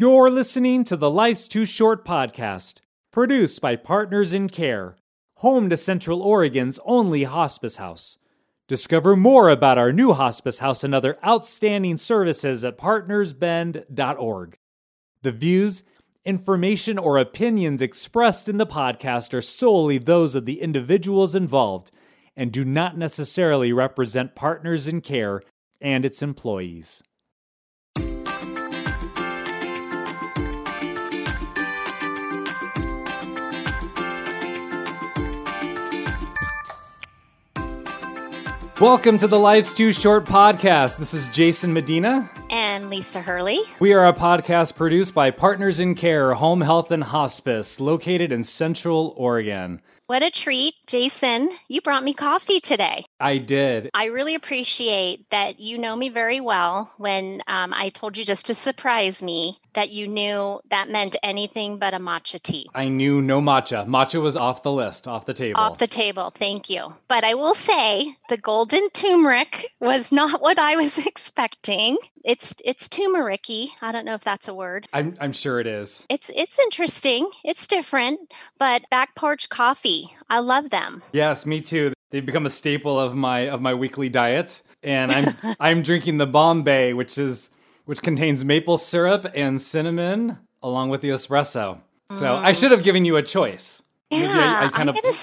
You're 0.00 0.30
listening 0.30 0.84
to 0.84 0.96
the 0.96 1.10
Life's 1.10 1.46
Too 1.46 1.66
Short 1.66 2.06
podcast, 2.06 2.76
produced 3.12 3.60
by 3.60 3.76
Partners 3.76 4.32
in 4.32 4.48
Care, 4.48 4.96
home 5.34 5.68
to 5.68 5.76
Central 5.76 6.22
Oregon's 6.22 6.80
only 6.86 7.24
hospice 7.24 7.76
house. 7.76 8.16
Discover 8.66 9.16
more 9.16 9.50
about 9.50 9.76
our 9.76 9.92
new 9.92 10.14
hospice 10.14 10.60
house 10.60 10.82
and 10.82 10.94
other 10.94 11.18
outstanding 11.22 11.98
services 11.98 12.64
at 12.64 12.78
partnersbend.org. 12.78 14.56
The 15.20 15.32
views, 15.32 15.82
information, 16.24 16.96
or 16.96 17.18
opinions 17.18 17.82
expressed 17.82 18.48
in 18.48 18.56
the 18.56 18.66
podcast 18.66 19.34
are 19.34 19.42
solely 19.42 19.98
those 19.98 20.34
of 20.34 20.46
the 20.46 20.62
individuals 20.62 21.34
involved 21.34 21.90
and 22.34 22.50
do 22.50 22.64
not 22.64 22.96
necessarily 22.96 23.70
represent 23.70 24.34
Partners 24.34 24.88
in 24.88 25.02
Care 25.02 25.42
and 25.78 26.06
its 26.06 26.22
employees. 26.22 27.02
Welcome 38.80 39.18
to 39.18 39.26
the 39.26 39.38
Life's 39.38 39.74
Too 39.74 39.92
Short 39.92 40.24
podcast. 40.24 40.96
This 40.96 41.12
is 41.12 41.28
Jason 41.28 41.74
Medina. 41.74 42.30
And 42.48 42.88
Lisa 42.88 43.20
Hurley. 43.20 43.60
We 43.78 43.92
are 43.92 44.06
a 44.06 44.14
podcast 44.14 44.74
produced 44.74 45.12
by 45.12 45.30
Partners 45.32 45.78
in 45.78 45.94
Care 45.94 46.32
Home 46.32 46.62
Health 46.62 46.90
and 46.90 47.04
Hospice, 47.04 47.78
located 47.78 48.32
in 48.32 48.42
Central 48.42 49.12
Oregon. 49.18 49.82
What 50.06 50.22
a 50.22 50.30
treat. 50.30 50.76
Jason, 50.86 51.50
you 51.68 51.82
brought 51.82 52.04
me 52.04 52.14
coffee 52.14 52.58
today. 52.58 53.04
I 53.20 53.36
did. 53.38 53.90
I 53.92 54.06
really 54.06 54.34
appreciate 54.34 55.28
that 55.30 55.60
you 55.60 55.76
know 55.76 55.94
me 55.94 56.08
very 56.08 56.40
well 56.40 56.92
when 56.96 57.42
um, 57.46 57.74
I 57.74 57.90
told 57.90 58.16
you 58.16 58.24
just 58.24 58.46
to 58.46 58.54
surprise 58.54 59.22
me 59.22 59.58
that 59.74 59.90
you 59.90 60.08
knew 60.08 60.60
that 60.70 60.88
meant 60.90 61.16
anything 61.22 61.78
but 61.78 61.94
a 61.94 61.98
matcha 61.98 62.42
tea. 62.42 62.68
I 62.74 62.88
knew 62.88 63.20
no 63.20 63.40
matcha. 63.40 63.86
Matcha 63.86 64.20
was 64.20 64.36
off 64.36 64.62
the 64.62 64.72
list, 64.72 65.06
off 65.06 65.26
the 65.26 65.34
table. 65.34 65.60
Off 65.60 65.78
the 65.78 65.86
table. 65.86 66.30
Thank 66.34 66.70
you. 66.70 66.94
But 67.08 67.22
I 67.24 67.34
will 67.34 67.54
say 67.54 68.16
the 68.28 68.36
golden 68.36 68.88
turmeric 68.90 69.66
was 69.80 70.10
not 70.10 70.40
what 70.40 70.58
I 70.58 70.76
was 70.76 70.98
expecting. 71.06 71.98
It's 72.24 72.54
it's 72.64 72.88
turmericy. 72.88 73.68
I 73.80 73.92
don't 73.92 74.04
know 74.04 74.14
if 74.14 74.24
that's 74.24 74.48
a 74.48 74.54
word. 74.54 74.86
I'm 74.92 75.16
I'm 75.20 75.32
sure 75.32 75.60
it 75.60 75.66
is. 75.66 76.04
It's 76.08 76.30
it's 76.34 76.58
interesting. 76.58 77.30
It's 77.44 77.66
different, 77.66 78.32
but 78.58 78.82
back 78.90 79.14
porch 79.14 79.48
coffee. 79.48 80.14
I 80.28 80.40
love 80.40 80.70
them. 80.70 81.02
Yes, 81.12 81.44
me 81.46 81.60
too. 81.60 81.92
They've 82.10 82.24
become 82.24 82.46
a 82.46 82.50
staple 82.50 82.98
of 82.98 83.14
my 83.14 83.48
of 83.48 83.60
my 83.60 83.74
weekly 83.74 84.08
diet, 84.08 84.62
and 84.82 85.12
I'm 85.12 85.56
I'm 85.60 85.82
drinking 85.82 86.18
the 86.18 86.26
Bombay, 86.26 86.92
which 86.92 87.18
is 87.18 87.50
which 87.84 88.02
contains 88.02 88.44
maple 88.44 88.78
syrup 88.78 89.30
and 89.34 89.60
cinnamon 89.60 90.38
along 90.62 90.90
with 90.90 91.00
the 91.00 91.10
espresso. 91.10 91.80
So 92.12 92.22
mm. 92.22 92.42
I 92.42 92.52
should 92.52 92.72
have 92.72 92.82
given 92.82 93.04
you 93.04 93.16
a 93.16 93.22
choice. 93.22 93.82
Yeah, 94.10 94.28
I, 94.28 94.66
I 94.66 94.68
kind 94.68 94.88
I'm 94.90 94.96
of. 94.96 95.02
Gonna, 95.02 95.14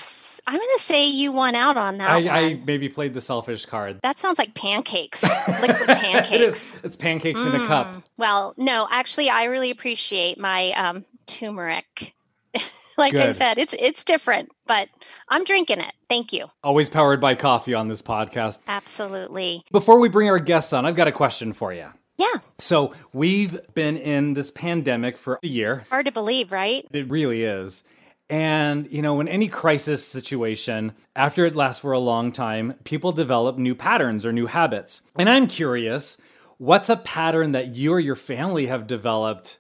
I'm 0.48 0.58
gonna 0.58 0.78
say 0.78 1.06
you 1.08 1.34
won 1.34 1.56
out 1.56 1.76
on 1.76 1.98
that. 1.98 2.10
I, 2.10 2.30
I, 2.30 2.62
maybe 2.66 2.88
played 2.88 3.14
the 3.14 3.20
selfish 3.20 3.66
card. 3.66 4.00
That 4.02 4.18
sounds 4.18 4.40
like 4.40 4.54
pancakes, 4.54 5.24
liquid 5.62 5.88
pancakes. 5.88 6.32
it 6.32 6.42
is. 6.42 6.76
It's 6.84 6.96
pancakes 6.96 7.42
mm. 7.42 7.54
in 7.54 7.62
a 7.62 7.68
cup. 7.68 7.88
Mm. 7.88 8.04
Well, 8.18 8.54
no, 8.56 8.88
actually, 8.90 9.30
I 9.30 9.46
really 9.46 9.72
appreciate 9.72 10.40
my 10.40 10.72
um, 10.72 11.04
turmeric. 11.26 12.16
like 13.08 13.14
Good. 13.14 13.28
I 13.28 13.32
said, 13.32 13.58
it's 13.58 13.76
it's 13.78 14.04
different, 14.04 14.50
but 14.66 14.90
I'm 15.30 15.44
drinking 15.44 15.80
it. 15.80 15.94
Thank 16.10 16.34
you. 16.34 16.48
Always 16.64 16.90
powered 16.90 17.22
by 17.22 17.36
coffee 17.36 17.74
on 17.74 17.88
this 17.88 18.02
podcast. 18.02 18.60
Absolutely. 18.68 19.64
Before 19.72 20.00
we 20.00 20.10
bring 20.10 20.30
our 20.30 20.40
guests 20.40 20.74
on, 20.74 20.86
I've 20.86 20.96
got 20.96 21.08
a 21.08 21.12
question 21.12 21.54
for 21.54 21.74
you. 21.74 21.88
Yeah. 22.18 22.34
So 22.58 22.94
we've 23.14 23.60
been 23.76 23.96
in 23.98 24.34
this 24.34 24.50
pandemic 24.50 25.18
for 25.18 25.40
a 25.44 25.48
year. 25.48 25.86
Hard 25.90 26.08
to 26.08 26.12
believe, 26.12 26.52
right? 26.52 26.86
It 26.92 27.10
really 27.10 27.44
is. 27.44 27.84
And, 28.30 28.92
you 28.92 29.02
know, 29.02 29.22
in 29.22 29.28
any 29.28 29.48
crisis 29.48 30.06
situation, 30.06 30.94
after 31.16 31.46
it 31.46 31.56
lasts 31.56 31.82
for 31.82 31.94
a 31.94 32.00
long 32.00 32.32
time, 32.32 32.74
people 32.84 33.12
develop 33.12 33.58
new 33.58 33.76
patterns 33.76 34.26
or 34.26 34.34
new 34.34 34.48
habits. 34.48 35.02
And 35.18 35.30
I'm 35.30 35.48
curious, 35.48 36.18
what's 36.58 36.90
a 36.90 36.98
pattern 36.98 37.52
that 37.52 37.76
you 37.76 37.94
or 37.94 38.00
your 38.00 38.18
family 38.18 38.66
have 38.66 38.88
developed 38.88 39.60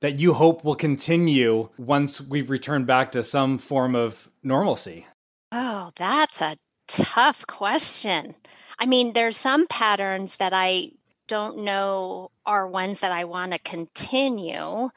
that 0.00 0.18
you 0.18 0.34
hope 0.34 0.64
will 0.64 0.74
continue 0.74 1.70
once 1.78 2.20
we've 2.20 2.50
returned 2.50 2.86
back 2.86 3.12
to 3.12 3.22
some 3.22 3.58
form 3.58 3.94
of 3.94 4.28
normalcy? 4.42 5.06
Oh, 5.52 5.92
that's 5.96 6.40
a 6.40 6.56
tough 6.86 7.46
question. 7.46 8.34
I 8.78 8.86
mean, 8.86 9.12
there's 9.12 9.36
some 9.36 9.66
patterns 9.66 10.36
that 10.36 10.52
I 10.52 10.90
don't 11.28 11.58
know 11.58 12.30
are 12.44 12.66
ones 12.66 13.00
that 13.00 13.12
I 13.12 13.24
want 13.24 13.52
to 13.52 13.58
continue, 13.58 14.90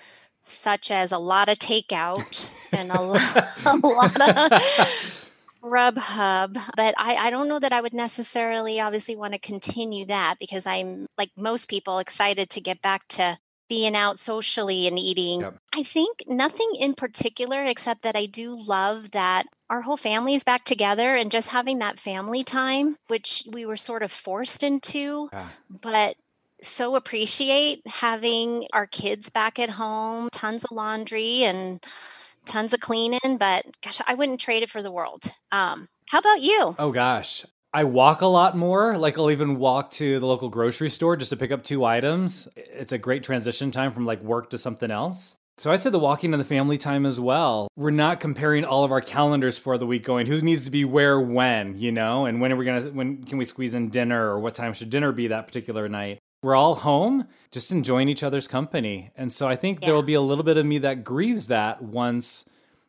such 0.44 0.92
as 0.92 1.12
a 1.12 1.18
lot 1.18 1.50
of 1.50 1.58
takeout 1.58 2.54
and 2.72 2.92
a, 2.92 3.00
a 3.66 3.76
lot 3.76 4.22
of 4.22 5.16
Grubhub, 5.64 6.54
but 6.76 6.96
I, 6.98 7.16
I 7.16 7.30
don't 7.30 7.50
know 7.50 7.60
that 7.60 7.74
I 7.74 7.82
would 7.82 7.94
necessarily 7.94 8.80
obviously 8.80 9.16
want 9.16 9.34
to 9.34 9.40
continue 9.40 10.06
that 10.06 10.38
because 10.40 10.66
I'm 10.66 11.08
like 11.18 11.32
most 11.36 11.70
people 11.70 12.00
excited 12.00 12.50
to 12.52 12.62
get 12.62 12.82
back 12.82 13.08
to 13.10 13.38
being 13.70 13.96
out 13.96 14.20
socially 14.20 14.88
and 14.88 15.00
eating. 15.00 15.42
Yep. 15.42 15.58
I 15.74 15.84
think 15.84 16.24
nothing 16.28 16.72
in 16.78 16.96
particular 16.96 17.64
except 17.64 18.02
that 18.02 18.18
I 18.18 18.26
do 18.26 18.60
love 18.60 19.12
that 19.12 19.46
our 19.70 19.82
whole 19.82 19.98
family 19.98 20.34
is 20.34 20.44
back 20.44 20.66
together 20.66 21.16
and 21.16 21.32
just 21.32 21.50
having 21.50 21.80
that 21.80 22.00
family 22.00 22.44
time, 22.44 22.98
which 23.08 23.44
we 23.50 23.66
were 23.66 23.78
sort 23.78 24.02
of 24.02 24.12
forced 24.12 24.64
into, 24.64 25.30
yeah. 25.32 25.50
but 25.70 26.16
so 26.62 26.96
appreciate 26.96 27.82
having 27.88 28.68
our 28.74 28.88
kids 28.88 29.30
back 29.30 29.60
at 29.60 29.70
home, 29.70 30.30
tons 30.32 30.64
of 30.64 30.72
laundry 30.72 31.44
and 31.44 31.82
tons 32.46 32.74
of 32.74 32.80
cleaning, 32.80 33.38
but 33.38 33.66
gosh, 33.82 34.02
I 34.08 34.16
wouldn't 34.16 34.40
trade 34.40 34.64
it 34.64 34.70
for 34.70 34.82
the 34.82 34.92
world. 34.92 35.32
Um, 35.52 35.88
how 36.08 36.20
about 36.20 36.42
you? 36.42 36.76
Oh 36.80 36.92
gosh, 36.92 37.46
I 37.72 37.84
walk 37.84 38.22
a 38.22 38.26
lot 38.26 38.58
more. 38.58 38.98
Like 38.98 39.18
I'll 39.18 39.30
even 39.30 39.58
walk 39.58 39.92
to 39.92 40.20
the 40.20 40.26
local 40.26 40.50
grocery 40.50 40.90
store 40.90 41.16
just 41.16 41.30
to 41.30 41.38
pick 41.38 41.52
up 41.52 41.64
two 41.64 41.86
items. 41.86 42.48
It's 42.56 42.92
a 42.92 42.98
great 42.98 43.24
transition 43.24 43.70
time 43.70 43.92
from 43.92 44.06
like 44.06 44.24
work 44.24 44.50
to 44.52 44.58
something 44.58 44.90
else. 44.90 45.36
So 45.60 45.70
I 45.70 45.76
said 45.76 45.92
the 45.92 46.00
walking 46.00 46.34
and 46.34 46.40
the 46.40 46.46
family 46.46 46.78
time 46.78 47.06
as 47.06 47.20
well. 47.20 47.68
We're 47.76 47.92
not 47.92 48.22
comparing 48.22 48.64
all 48.64 48.86
of 48.86 48.92
our 48.92 49.02
calendars 49.02 49.58
for 49.58 49.78
the 49.78 49.86
week 49.86 50.04
going 50.04 50.26
who 50.26 50.40
needs 50.42 50.66
to 50.66 50.72
be 50.72 50.86
where 50.86 51.20
when, 51.20 51.78
you 51.78 51.92
know, 51.92 52.26
and 52.26 52.40
when 52.40 52.52
are 52.52 52.56
we 52.56 52.66
going 52.66 52.82
to 52.82 52.90
when 52.92 53.24
can 53.24 53.38
we 53.38 53.46
squeeze 53.46 53.74
in 53.74 53.90
dinner 53.90 54.30
or 54.30 54.40
what 54.40 54.56
time 54.56 54.74
should 54.74 54.90
dinner 54.90 55.12
be 55.12 55.28
that 55.28 55.48
particular 55.48 55.90
night. 55.90 56.20
We're 56.42 56.56
all 56.56 56.76
home 56.76 57.28
just 57.52 57.72
enjoying 57.72 58.08
each 58.08 58.24
other's 58.24 58.48
company. 58.48 59.12
And 59.18 59.34
so 59.34 59.48
I 59.48 59.58
think 59.58 59.82
yeah. 59.82 59.88
there 59.88 59.96
will 59.96 60.02
be 60.02 60.14
a 60.14 60.22
little 60.22 60.46
bit 60.46 60.56
of 60.56 60.66
me 60.66 60.78
that 60.80 61.04
grieves 61.04 61.48
that 61.48 61.82
once 61.82 62.46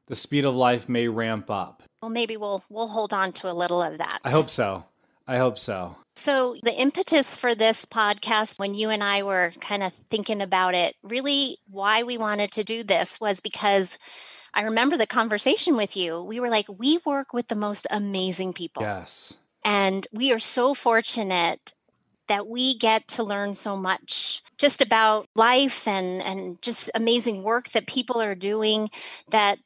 the 0.07 0.15
speed 0.15 0.45
of 0.45 0.55
life 0.55 0.89
may 0.89 1.09
ramp 1.09 1.51
up. 1.51 1.83
Well, 2.03 2.11
maybe 2.11 2.37
we'll 2.37 2.65
we'll 2.69 2.89
hold 2.89 3.13
on 3.13 3.33
to 3.35 3.51
a 3.51 3.53
little 3.53 3.83
of 3.83 3.99
that. 3.99 4.21
I 4.25 4.31
hope 4.31 4.51
so. 4.51 4.85
I 5.27 5.37
hope 5.37 5.59
so. 5.59 5.97
So, 6.17 6.57
the 6.63 6.75
impetus 6.75 7.37
for 7.37 7.55
this 7.55 7.85
podcast, 7.85 8.59
when 8.59 8.75
you 8.75 8.91
and 8.91 9.03
I 9.03 9.23
were 9.23 9.53
kind 9.61 9.83
of 9.83 9.93
thinking 10.11 10.43
about 10.43 10.75
it, 10.75 10.97
really 11.03 11.59
why 11.71 12.03
we 12.03 12.19
wanted 12.19 12.51
to 12.53 12.65
do 12.65 12.83
this 12.83 13.21
was 13.21 13.41
because 13.41 13.97
I 14.53 14.63
remember 14.63 14.97
the 14.97 15.07
conversation 15.07 15.77
with 15.77 15.97
you. 15.97 16.23
We 16.23 16.41
were 16.41 16.49
like, 16.49 16.67
we 16.69 16.99
work 17.07 17.33
with 17.33 17.49
the 17.49 17.55
most 17.55 17.87
amazing 17.91 18.53
people. 18.53 18.83
Yes. 18.83 19.35
And 19.65 20.07
we 20.13 20.33
are 20.33 20.39
so 20.39 20.75
fortunate 20.75 21.73
that 22.29 22.47
we 22.47 22.77
get 22.77 23.09
to 23.09 23.23
learn 23.23 23.55
so 23.55 23.77
much 23.77 24.43
just 24.59 24.81
about 24.81 25.27
life 25.35 25.87
and, 25.87 26.23
and 26.23 26.61
just 26.63 26.91
amazing 26.95 27.43
work 27.43 27.71
that 27.71 27.87
people 27.87 28.21
are 28.21 28.35
doing 28.35 28.91
that 29.31 29.59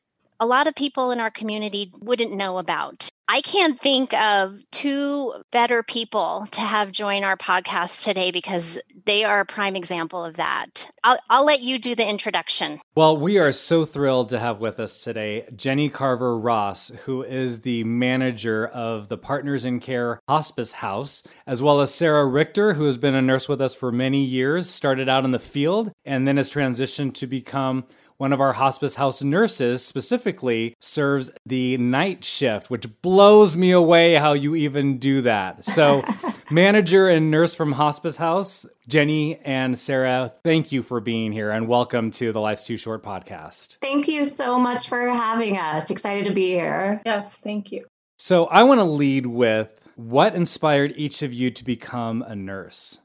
a 0.44 0.47
lot 0.47 0.66
of 0.66 0.75
people 0.75 1.10
in 1.10 1.21
our 1.21 1.31
community 1.31 1.91
wouldn't 2.03 2.31
know 2.31 2.59
about. 2.59 3.09
I 3.27 3.41
can't 3.41 3.81
think 3.81 4.12
of 4.12 4.62
two 4.71 5.32
better 5.50 5.82
people 5.82 6.47
to 6.50 6.60
have 6.60 6.93
join 6.93 7.25
our 7.25 7.38
podcast 7.38 8.05
today 8.05 8.31
because 8.31 8.78
they 9.06 9.25
are 9.25 9.41
a 9.41 9.47
prime 9.47 9.75
example 9.75 10.22
of 10.22 10.37
that. 10.37 10.91
I'll, 11.03 11.19
I'll 11.31 11.47
let 11.47 11.62
you 11.62 11.78
do 11.78 11.94
the 11.94 12.06
introduction. 12.06 12.81
Well, 12.94 13.17
we 13.17 13.38
are 13.38 13.52
so 13.52 13.87
thrilled 13.87 14.29
to 14.29 14.38
have 14.38 14.61
with 14.61 14.79
us 14.79 15.02
today 15.02 15.49
Jenny 15.56 15.88
Carver 15.88 16.38
Ross, 16.38 16.90
who 17.05 17.23
is 17.23 17.62
the 17.62 17.82
manager 17.85 18.67
of 18.67 19.08
the 19.08 19.17
Partners 19.17 19.64
in 19.64 19.81
Care 19.81 20.20
Hospice 20.29 20.73
House, 20.73 21.23
as 21.47 21.62
well 21.62 21.81
as 21.81 21.94
Sarah 21.94 22.26
Richter, 22.26 22.75
who 22.75 22.85
has 22.85 22.99
been 22.99 23.14
a 23.14 23.23
nurse 23.23 23.49
with 23.49 23.62
us 23.62 23.75
for 23.75 23.90
many 23.90 24.23
years, 24.23 24.69
started 24.69 25.08
out 25.08 25.25
in 25.25 25.31
the 25.31 25.38
field, 25.38 25.93
and 26.05 26.29
then 26.29 26.37
has 26.37 26.50
transitioned 26.50 27.14
to 27.14 27.26
become 27.26 27.85
one 28.16 28.32
of 28.32 28.40
our 28.40 28.52
hospice 28.52 28.94
house 28.94 29.22
nurses 29.22 29.84
specifically 29.84 30.75
serves 30.81 31.31
the 31.44 31.76
night 31.78 32.25
shift, 32.25 32.70
which 32.70 32.87
blows 33.02 33.56
me 33.56 33.70
away 33.72 34.14
how 34.14 34.32
you 34.32 34.55
even 34.55 34.99
do 34.99 35.22
that. 35.22 35.64
So, 35.64 36.05
manager 36.50 37.08
and 37.08 37.31
nurse 37.31 37.55
from 37.55 37.72
hospice 37.72 38.16
house, 38.16 38.66
Jenny 38.87 39.38
and 39.38 39.78
Sarah, 39.78 40.32
thank 40.44 40.72
you 40.72 40.82
for 40.82 41.00
being 41.00 41.32
here 41.32 41.50
and 41.50 41.66
welcome 41.69 42.11
to 42.12 42.32
the 42.32 42.40
Life's 42.40 42.66
Too 42.66 42.76
Short 42.76 43.02
podcast. 43.02 43.78
Thank 43.81 44.08
you 44.08 44.25
so 44.25 44.58
much 44.58 44.88
for 44.88 45.08
having 45.11 45.56
us. 45.56 45.90
Excited 45.90 46.26
to 46.26 46.32
be 46.32 46.50
here. 46.50 47.02
Yes, 47.05 47.38
thank 47.38 47.72
you. 47.72 47.84
So, 48.19 48.46
I 48.46 48.62
want 48.62 48.78
to 48.78 48.84
lead 48.84 49.26
with 49.26 49.81
what 49.96 50.34
inspired 50.34 50.93
each 50.96 51.22
of 51.22 51.32
you 51.32 51.50
to 51.50 51.64
become 51.64 52.22
a 52.22 52.34
nurse? 52.34 52.99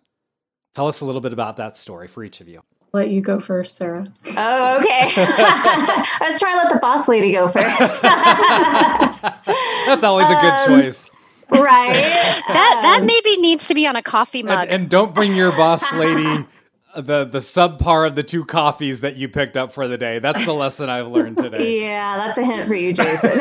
Tell 0.74 0.88
us 0.88 1.02
a 1.02 1.06
little 1.06 1.22
bit 1.22 1.34
about 1.34 1.58
that 1.58 1.78
story 1.78 2.08
for 2.08 2.24
each 2.24 2.42
of 2.42 2.48
you. 2.48 2.62
Let 2.92 3.10
you 3.10 3.22
go 3.22 3.40
first, 3.40 3.78
Sarah. 3.78 4.06
Oh, 4.26 4.78
okay. 4.80 5.12
I 5.16 6.18
was 6.22 6.40
trying 6.40 6.58
to 6.58 6.64
let 6.64 6.74
the 6.74 6.80
boss 6.80 7.08
lady 7.08 7.32
go 7.32 7.48
first. 7.48 8.02
That's 9.86 10.04
always 10.04 10.28
a 10.28 10.36
good 10.36 10.54
um, 10.54 10.68
choice. 10.68 11.12
Right. 11.52 11.94
that 11.94 12.80
that 12.82 12.98
um, 13.02 13.06
maybe 13.06 13.38
needs 13.38 13.68
to 13.68 13.74
be 13.74 13.88
on 13.88 13.96
a 13.96 14.04
coffee 14.04 14.44
mug. 14.44 14.60
And, 14.64 14.70
and 14.70 14.90
don't 14.90 15.14
bring 15.14 15.36
your 15.36 15.52
boss 15.52 15.92
lady 15.94 16.46
the 16.96 17.26
the 17.26 17.40
subpar 17.40 18.08
of 18.08 18.16
the 18.16 18.24
two 18.24 18.44
coffees 18.46 19.02
that 19.02 19.16
you 19.16 19.30
picked 19.30 19.56
up 19.58 19.72
for 19.72 19.88
the 19.88 19.98
day. 19.98 20.20
That's 20.20 20.46
the 20.46 20.54
lesson 20.54 20.90
I've 20.90 21.08
learned 21.08 21.38
today. 21.38 21.82
yeah, 21.82 22.18
that's 22.18 22.38
a 22.38 22.44
hint 22.44 22.68
for 22.68 22.74
you, 22.74 22.94
Jason. 22.94 23.40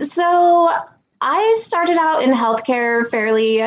so 0.00 0.70
I 1.20 1.56
started 1.58 1.96
out 1.98 2.22
in 2.22 2.32
healthcare 2.32 3.08
fairly 3.10 3.62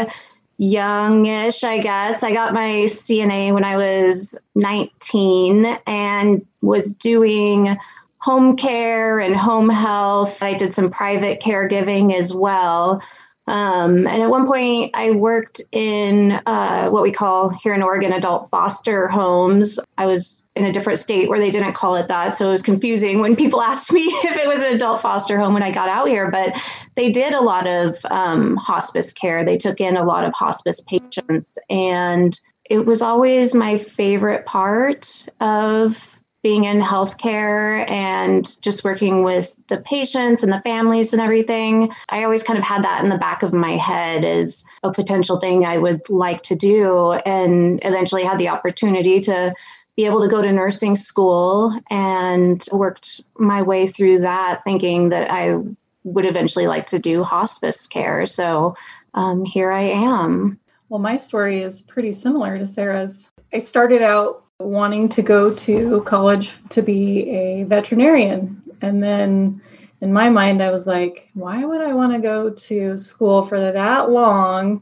youngish, 0.61 1.63
I 1.63 1.79
guess. 1.79 2.21
I 2.21 2.33
got 2.33 2.53
my 2.53 2.83
CNA 2.85 3.51
when 3.51 3.63
I 3.63 3.77
was 3.77 4.37
19 4.53 5.65
and 5.87 6.45
was 6.61 6.91
doing 6.91 7.75
home 8.19 8.55
care 8.55 9.19
and 9.19 9.35
home 9.35 9.69
health. 9.69 10.43
I 10.43 10.53
did 10.53 10.71
some 10.71 10.91
private 10.91 11.41
caregiving 11.41 12.15
as 12.15 12.31
well. 12.31 13.01
Um, 13.47 14.05
and 14.05 14.21
at 14.21 14.29
one 14.29 14.45
point, 14.45 14.91
I 14.93 15.09
worked 15.09 15.61
in 15.71 16.39
uh, 16.45 16.89
what 16.91 17.01
we 17.01 17.11
call 17.11 17.49
here 17.49 17.73
in 17.73 17.81
Oregon 17.81 18.13
adult 18.13 18.51
foster 18.51 19.07
homes. 19.07 19.79
I 19.97 20.05
was 20.05 20.40
in 20.55 20.65
a 20.65 20.73
different 20.73 20.99
state 20.99 21.29
where 21.29 21.39
they 21.39 21.49
didn't 21.49 21.73
call 21.73 21.95
it 21.95 22.07
that. 22.09 22.29
So 22.29 22.47
it 22.47 22.51
was 22.51 22.61
confusing 22.61 23.19
when 23.19 23.35
people 23.35 23.61
asked 23.61 23.91
me 23.91 24.03
if 24.03 24.37
it 24.37 24.47
was 24.47 24.61
an 24.61 24.73
adult 24.73 25.01
foster 25.01 25.39
home 25.39 25.53
when 25.53 25.63
I 25.63 25.71
got 25.71 25.89
out 25.89 26.07
here. 26.07 26.29
But 26.29 26.53
they 26.95 27.11
did 27.11 27.33
a 27.33 27.41
lot 27.41 27.67
of 27.67 27.97
um, 28.09 28.57
hospice 28.57 29.13
care, 29.13 29.45
they 29.45 29.57
took 29.57 29.79
in 29.79 29.95
a 29.95 30.03
lot 30.03 30.25
of 30.25 30.33
hospice 30.33 30.81
patients. 30.81 31.57
And 31.69 32.39
it 32.69 32.85
was 32.85 33.01
always 33.01 33.55
my 33.55 33.77
favorite 33.77 34.45
part 34.45 35.27
of 35.39 35.97
being 36.43 36.63
in 36.63 36.79
healthcare 36.79 37.87
and 37.89 38.59
just 38.61 38.83
working 38.83 39.23
with 39.23 39.53
the 39.67 39.77
patients 39.77 40.41
and 40.41 40.51
the 40.51 40.61
families 40.61 41.13
and 41.13 41.21
everything. 41.21 41.91
I 42.09 42.23
always 42.23 42.43
kind 42.43 42.57
of 42.57 42.65
had 42.65 42.83
that 42.83 43.03
in 43.03 43.09
the 43.09 43.17
back 43.17 43.43
of 43.43 43.53
my 43.53 43.77
head 43.77 44.25
as 44.25 44.65
a 44.83 44.91
potential 44.91 45.39
thing 45.39 45.65
I 45.65 45.77
would 45.77 46.09
like 46.09 46.41
to 46.43 46.55
do, 46.55 47.11
and 47.11 47.79
eventually 47.83 48.23
had 48.23 48.39
the 48.39 48.49
opportunity 48.49 49.19
to 49.21 49.53
be 49.95 50.05
able 50.05 50.21
to 50.21 50.29
go 50.29 50.41
to 50.41 50.51
nursing 50.51 50.95
school 50.95 51.77
and 51.89 52.65
worked 52.71 53.21
my 53.37 53.61
way 53.61 53.87
through 53.87 54.19
that, 54.19 54.63
thinking 54.63 55.09
that 55.09 55.29
I 55.29 55.55
would 56.03 56.25
eventually 56.25 56.67
like 56.67 56.87
to 56.87 56.99
do 56.99 57.23
hospice 57.23 57.87
care. 57.87 58.25
So 58.25 58.75
um, 59.13 59.45
here 59.45 59.71
I 59.71 59.83
am. 59.83 60.59
Well, 60.89 60.99
my 60.99 61.15
story 61.15 61.61
is 61.61 61.81
pretty 61.81 62.11
similar 62.11 62.57
to 62.57 62.65
Sarah's. 62.65 63.31
I 63.53 63.59
started 63.59 64.01
out 64.01 64.43
wanting 64.59 65.09
to 65.09 65.21
go 65.21 65.53
to 65.53 66.01
college 66.03 66.53
to 66.69 66.81
be 66.81 67.29
a 67.29 67.63
veterinarian. 67.63 68.61
And 68.81 69.03
then 69.03 69.61
in 70.01 70.13
my 70.13 70.29
mind, 70.29 70.61
I 70.61 70.71
was 70.71 70.87
like, 70.87 71.29
why 71.33 71.63
would 71.63 71.81
I 71.81 71.93
want 71.93 72.13
to 72.13 72.19
go 72.19 72.49
to 72.49 72.97
school 72.97 73.43
for 73.43 73.59
that 73.59 74.09
long? 74.09 74.81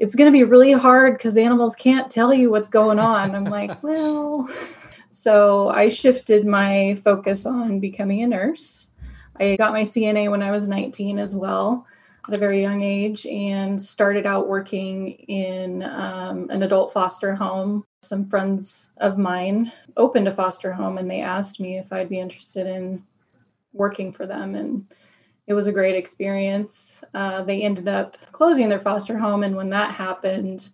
It's 0.00 0.14
going 0.14 0.32
to 0.32 0.36
be 0.36 0.44
really 0.44 0.72
hard 0.72 1.18
because 1.18 1.36
animals 1.36 1.74
can't 1.74 2.10
tell 2.10 2.32
you 2.32 2.50
what's 2.50 2.70
going 2.70 2.98
on. 2.98 3.34
I'm 3.34 3.44
like, 3.58 3.82
well, 3.82 4.48
so 5.10 5.68
I 5.68 5.90
shifted 5.90 6.46
my 6.46 6.98
focus 7.04 7.44
on 7.44 7.80
becoming 7.80 8.22
a 8.22 8.26
nurse. 8.26 8.90
I 9.38 9.56
got 9.56 9.72
my 9.72 9.82
CNA 9.82 10.30
when 10.30 10.42
I 10.42 10.50
was 10.50 10.68
19 10.68 11.18
as 11.18 11.36
well 11.36 11.86
at 12.26 12.34
a 12.34 12.38
very 12.38 12.62
young 12.62 12.82
age 12.82 13.26
and 13.26 13.80
started 13.80 14.24
out 14.24 14.48
working 14.48 15.12
in 15.12 15.82
um, 15.82 16.48
an 16.48 16.62
adult 16.62 16.92
foster 16.92 17.34
home. 17.34 17.84
Some 18.02 18.28
friends 18.28 18.90
of 18.98 19.18
mine 19.18 19.70
opened 19.96 20.28
a 20.28 20.32
foster 20.32 20.72
home 20.72 20.96
and 20.96 21.10
they 21.10 21.20
asked 21.20 21.60
me 21.60 21.78
if 21.78 21.92
I'd 21.92 22.08
be 22.08 22.20
interested 22.20 22.66
in 22.66 23.02
working 23.72 24.12
for 24.12 24.26
them. 24.26 24.54
And 24.54 24.86
it 25.50 25.54
was 25.54 25.66
a 25.66 25.72
great 25.72 25.96
experience. 25.96 27.02
Uh, 27.12 27.42
they 27.42 27.62
ended 27.62 27.88
up 27.88 28.16
closing 28.30 28.68
their 28.68 28.78
foster 28.78 29.18
home. 29.18 29.42
And 29.42 29.56
when 29.56 29.68
that 29.70 29.90
happened, 29.90 30.70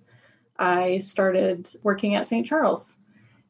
I 0.59 0.99
started 0.99 1.71
working 1.83 2.15
at 2.15 2.27
St. 2.27 2.47
Charles 2.47 2.99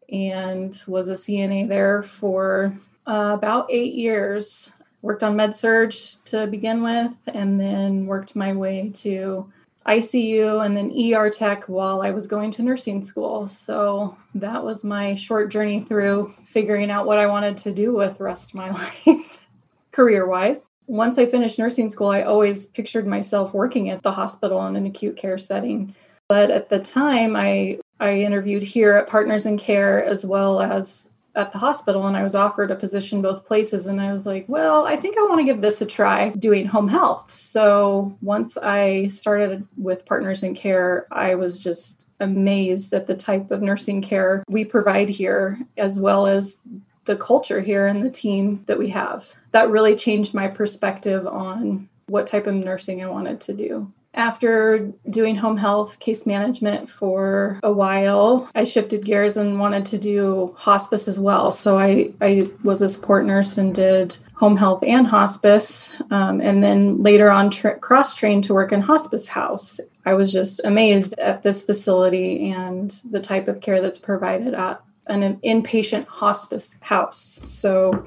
and 0.08 0.81
was 0.87 1.08
a 1.08 1.14
CNA 1.14 1.67
there 1.67 2.05
for 2.05 2.73
uh, 3.08 3.32
about 3.34 3.67
eight 3.73 3.94
years 3.94 4.73
worked 5.02 5.25
on 5.25 5.34
med 5.34 5.52
surg 5.52 5.93
to 6.26 6.46
begin 6.46 6.82
with, 6.84 7.19
and 7.26 7.61
then 7.61 8.06
worked 8.06 8.37
my 8.37 8.52
way 8.52 8.90
to 8.94 9.50
ICU 9.87 10.64
and 10.64 10.76
then 10.76 10.93
ER 11.14 11.31
tech 11.31 11.64
while 11.64 12.02
I 12.02 12.11
was 12.12 12.29
going 12.29 12.52
to 12.52 12.62
nursing 12.62 13.02
school. 13.02 13.49
So 13.49 14.17
that 14.37 14.64
was 14.64 14.84
my 14.84 15.17
short 15.17 15.50
journey 15.50 15.81
through 15.81 16.34
figuring 16.44 16.90
out 16.90 17.06
what 17.06 17.19
I 17.19 17.26
wanted 17.26 17.56
to 17.58 17.72
do 17.72 17.94
with 17.94 18.19
the 18.19 18.25
rest 18.25 18.50
of 18.50 18.55
my 18.56 18.70
life, 19.06 19.44
career 19.90 20.26
wise. 20.26 20.66
Once 20.87 21.19
I 21.19 21.27
finished 21.27 21.59
nursing 21.59 21.88
school, 21.88 22.09
I 22.09 22.23
always 22.23 22.67
pictured 22.67 23.06
myself 23.06 23.53
working 23.53 23.91
at 23.91 24.03
the 24.03 24.12
hospital 24.12 24.65
in 24.67 24.77
an 24.77 24.87
acute 24.87 25.17
care 25.17 25.38
setting. 25.38 25.94
But 26.29 26.50
at 26.50 26.69
the 26.69 26.79
time, 26.79 27.37
I 27.37 27.79
I 27.99 28.19
interviewed 28.19 28.62
here 28.62 28.94
at 28.94 29.09
Partners 29.09 29.47
in 29.47 29.59
Care 29.59 30.05
as 30.05 30.25
well 30.25 30.61
as 30.61 31.12
at 31.37 31.53
the 31.53 31.59
hospital 31.59 32.06
and 32.06 32.17
I 32.17 32.23
was 32.23 32.35
offered 32.35 32.71
a 32.71 32.77
position 32.77 33.21
both 33.21 33.44
places. 33.44 33.87
And 33.87 34.00
I 34.00 34.11
was 34.11 34.27
like, 34.27 34.47
well, 34.49 34.87
I 34.87 34.97
think 34.97 35.17
I 35.19 35.23
want 35.23 35.38
to 35.38 35.44
give 35.44 35.61
this 35.61 35.83
a 35.83 35.87
try 35.87 36.31
doing 36.31 36.67
home 36.67 36.89
health. 36.89 37.32
So 37.32 38.17
once 38.23 38.56
I 38.56 39.09
started 39.09 39.67
with 39.77 40.06
Partners 40.06 40.43
in 40.43 40.55
Care, 40.55 41.06
I 41.12 41.35
was 41.35 41.59
just 41.59 42.09
amazed 42.21 42.94
at 42.94 43.06
the 43.06 43.15
type 43.15 43.50
of 43.50 43.61
nursing 43.61 44.00
care 44.00 44.43
we 44.49 44.65
provide 44.65 45.11
here, 45.11 45.59
as 45.77 46.00
well 46.00 46.27
as 46.27 46.59
the 47.06 47.17
culture 47.17 47.61
here 47.61 47.87
and 47.87 48.05
the 48.05 48.11
team 48.11 48.62
that 48.67 48.79
we 48.79 48.91
have. 48.91 49.35
That 49.53 49.70
really 49.70 49.97
changed 49.97 50.35
my 50.35 50.49
perspective 50.49 51.26
on 51.26 51.88
what 52.06 52.26
type 52.26 52.47
of 52.47 52.55
nursing 52.55 53.03
I 53.03 53.08
wanted 53.08 53.41
to 53.43 53.53
do. 53.53 53.93
After 54.14 54.91
doing 55.11 55.37
home 55.37 55.58
health 55.58 55.99
case 55.99 56.26
management 56.26 56.88
for 56.88 57.61
a 57.62 57.70
while, 57.70 58.49
I 58.55 58.64
shifted 58.64 59.05
gears 59.05 59.37
and 59.37 59.61
wanted 59.61 59.85
to 59.87 59.99
do 59.99 60.55
hospice 60.56 61.06
as 61.06 61.20
well. 61.20 61.50
So 61.50 61.79
I, 61.79 62.12
I 62.23 62.50
was 62.64 62.81
a 62.81 62.88
support 62.88 63.26
nurse 63.26 63.58
and 63.58 63.75
did 63.75 64.17
home 64.35 64.56
health 64.56 64.82
and 64.82 65.06
hospice. 65.06 65.94
Um, 66.11 66.41
and 66.41 66.64
then 66.64 67.03
later 67.03 67.31
on, 67.31 67.50
tra- 67.50 67.79
cross 67.79 68.14
trained 68.14 68.44
to 68.44 68.55
work 68.55 68.73
in 68.73 68.81
hospice 68.81 69.29
house. 69.29 69.81
I 70.06 70.14
was 70.14 70.32
just 70.32 70.64
amazed 70.64 71.14
at 71.19 71.43
this 71.43 71.62
facility 71.62 72.50
and 72.53 72.91
the 73.11 73.20
type 73.20 73.49
of 73.49 73.61
care 73.61 73.82
that's 73.82 73.99
provided 73.99 74.55
at 74.55 74.81
an 75.06 75.37
inpatient 75.44 76.06
hospice 76.06 76.76
house. 76.81 77.41
So 77.44 78.06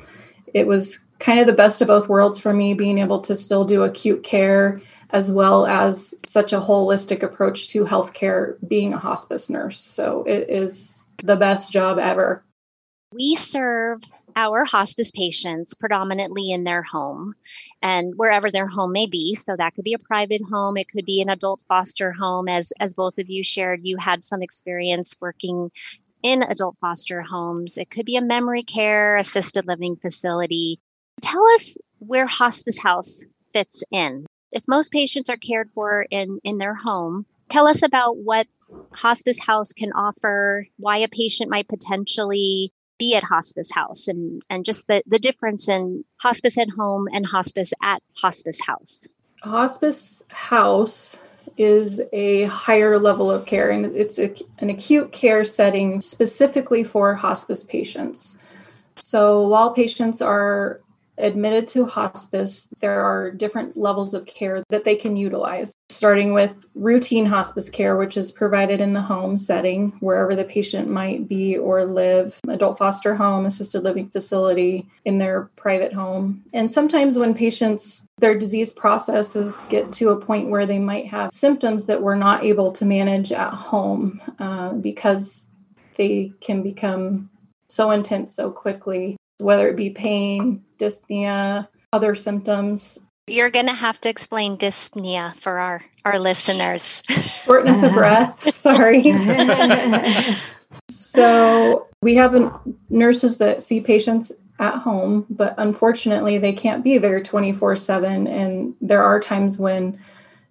it 0.53 0.67
was 0.67 0.99
kind 1.19 1.39
of 1.39 1.47
the 1.47 1.53
best 1.53 1.81
of 1.81 1.87
both 1.87 2.09
worlds 2.09 2.39
for 2.39 2.53
me 2.53 2.73
being 2.73 2.97
able 2.97 3.19
to 3.21 3.35
still 3.35 3.65
do 3.65 3.83
acute 3.83 4.23
care 4.23 4.81
as 5.11 5.31
well 5.31 5.65
as 5.65 6.13
such 6.25 6.53
a 6.53 6.59
holistic 6.59 7.23
approach 7.23 7.69
to 7.69 7.83
healthcare 7.83 8.55
being 8.67 8.93
a 8.93 8.97
hospice 8.97 9.49
nurse. 9.49 9.81
So 9.81 10.23
it 10.23 10.49
is 10.49 11.03
the 11.17 11.35
best 11.35 11.71
job 11.71 11.97
ever. 11.97 12.43
We 13.13 13.35
serve 13.35 14.01
our 14.35 14.63
hospice 14.63 15.11
patients 15.11 15.73
predominantly 15.73 16.51
in 16.51 16.63
their 16.63 16.83
home 16.83 17.33
and 17.81 18.13
wherever 18.15 18.51
their 18.51 18.67
home 18.67 18.91
may 18.91 19.07
be 19.07 19.33
so 19.33 19.55
that 19.55 19.73
could 19.73 19.83
be 19.83 19.93
a 19.93 19.99
private 19.99 20.41
home 20.49 20.77
it 20.77 20.87
could 20.87 21.03
be 21.03 21.19
an 21.19 21.29
adult 21.29 21.63
foster 21.67 22.11
home 22.13 22.47
as 22.47 22.71
as 22.79 22.93
both 22.93 23.17
of 23.17 23.27
you 23.27 23.43
shared 23.43 23.79
you 23.83 23.97
had 23.97 24.23
some 24.23 24.43
experience 24.43 25.15
working 25.19 25.71
in 26.23 26.43
adult 26.43 26.75
foster 26.81 27.21
homes. 27.21 27.77
It 27.77 27.89
could 27.89 28.05
be 28.05 28.17
a 28.17 28.21
memory 28.21 28.63
care 28.63 29.15
assisted 29.15 29.67
living 29.67 29.95
facility. 29.95 30.79
Tell 31.21 31.45
us 31.49 31.77
where 31.99 32.25
hospice 32.25 32.79
house 32.79 33.21
fits 33.53 33.83
in. 33.91 34.25
If 34.51 34.63
most 34.67 34.91
patients 34.91 35.29
are 35.29 35.37
cared 35.37 35.69
for 35.71 36.05
in, 36.09 36.39
in 36.43 36.57
their 36.57 36.75
home, 36.75 37.25
tell 37.49 37.67
us 37.67 37.83
about 37.83 38.17
what 38.17 38.47
hospice 38.93 39.43
house 39.43 39.73
can 39.73 39.91
offer, 39.93 40.65
why 40.77 40.97
a 40.97 41.07
patient 41.07 41.49
might 41.49 41.67
potentially 41.67 42.71
be 42.97 43.15
at 43.15 43.23
hospice 43.23 43.71
house 43.71 44.07
and, 44.07 44.41
and 44.49 44.65
just 44.65 44.87
the, 44.87 45.01
the 45.07 45.19
difference 45.19 45.69
in 45.69 46.03
hospice 46.17 46.57
at 46.57 46.69
home 46.77 47.07
and 47.11 47.25
hospice 47.25 47.73
at 47.81 48.01
hospice 48.17 48.59
house. 48.65 49.07
Hospice 49.41 50.23
house 50.29 51.17
is 51.59 52.01
a 52.13 52.45
higher 52.45 52.97
level 52.97 53.29
of 53.29 53.45
care 53.45 53.69
and 53.69 53.85
it's 53.95 54.17
a, 54.17 54.33
an 54.59 54.69
acute 54.69 55.11
care 55.11 55.43
setting 55.43 55.99
specifically 55.99 56.83
for 56.83 57.13
hospice 57.15 57.63
patients. 57.63 58.39
So 58.97 59.45
while 59.47 59.71
patients 59.71 60.21
are 60.21 60.79
admitted 61.19 61.67
to 61.69 61.85
hospice, 61.85 62.69
there 62.79 63.01
are 63.01 63.31
different 63.31 63.77
levels 63.77 64.13
of 64.13 64.25
care 64.25 64.63
that 64.69 64.85
they 64.85 64.95
can 64.95 65.15
utilize, 65.15 65.71
starting 65.89 66.33
with 66.33 66.65
routine 66.75 67.25
hospice 67.25 67.69
care, 67.69 67.97
which 67.97 68.17
is 68.17 68.31
provided 68.31 68.81
in 68.81 68.93
the 68.93 69.01
home 69.01 69.37
setting, 69.37 69.91
wherever 69.99 70.35
the 70.35 70.43
patient 70.43 70.89
might 70.89 71.27
be 71.27 71.57
or 71.57 71.85
live, 71.85 72.39
adult 72.47 72.77
foster 72.77 73.15
home, 73.15 73.45
assisted 73.45 73.83
living 73.83 74.09
facility, 74.09 74.87
in 75.05 75.17
their 75.17 75.49
private 75.55 75.93
home. 75.93 76.43
And 76.53 76.69
sometimes 76.69 77.17
when 77.17 77.33
patients, 77.33 78.07
their 78.19 78.37
disease 78.37 78.71
processes 78.71 79.61
get 79.69 79.91
to 79.93 80.09
a 80.09 80.19
point 80.19 80.49
where 80.49 80.65
they 80.65 80.79
might 80.79 81.07
have 81.07 81.33
symptoms 81.33 81.85
that 81.85 82.01
we're 82.01 82.15
not 82.15 82.43
able 82.43 82.71
to 82.73 82.85
manage 82.85 83.31
at 83.31 83.53
home 83.53 84.21
uh, 84.39 84.73
because 84.73 85.47
they 85.95 86.31
can 86.39 86.63
become 86.63 87.29
so 87.67 87.91
intense 87.91 88.33
so 88.33 88.49
quickly, 88.49 89.17
whether 89.39 89.67
it 89.67 89.75
be 89.75 89.89
pain, 89.89 90.63
dyspnea, 90.77 91.67
other 91.91 92.15
symptoms. 92.15 92.99
You're 93.27 93.49
going 93.49 93.67
to 93.67 93.73
have 93.73 94.01
to 94.01 94.09
explain 94.09 94.57
dyspnea 94.57 95.35
for 95.35 95.59
our, 95.59 95.81
our 96.05 96.19
listeners. 96.19 97.03
Shortness 97.45 97.83
of 97.83 97.91
uh-huh. 97.91 97.97
breath. 97.97 98.49
Sorry. 98.53 99.03
so 100.89 101.87
we 102.01 102.15
have 102.15 102.59
nurses 102.89 103.37
that 103.37 103.61
see 103.61 103.81
patients 103.81 104.31
at 104.59 104.75
home, 104.75 105.25
but 105.29 105.55
unfortunately, 105.57 106.37
they 106.37 106.53
can't 106.53 106.83
be 106.83 106.97
there 106.97 107.21
24 107.21 107.75
7. 107.75 108.27
And 108.27 108.75
there 108.81 109.03
are 109.03 109.19
times 109.19 109.57
when 109.57 109.99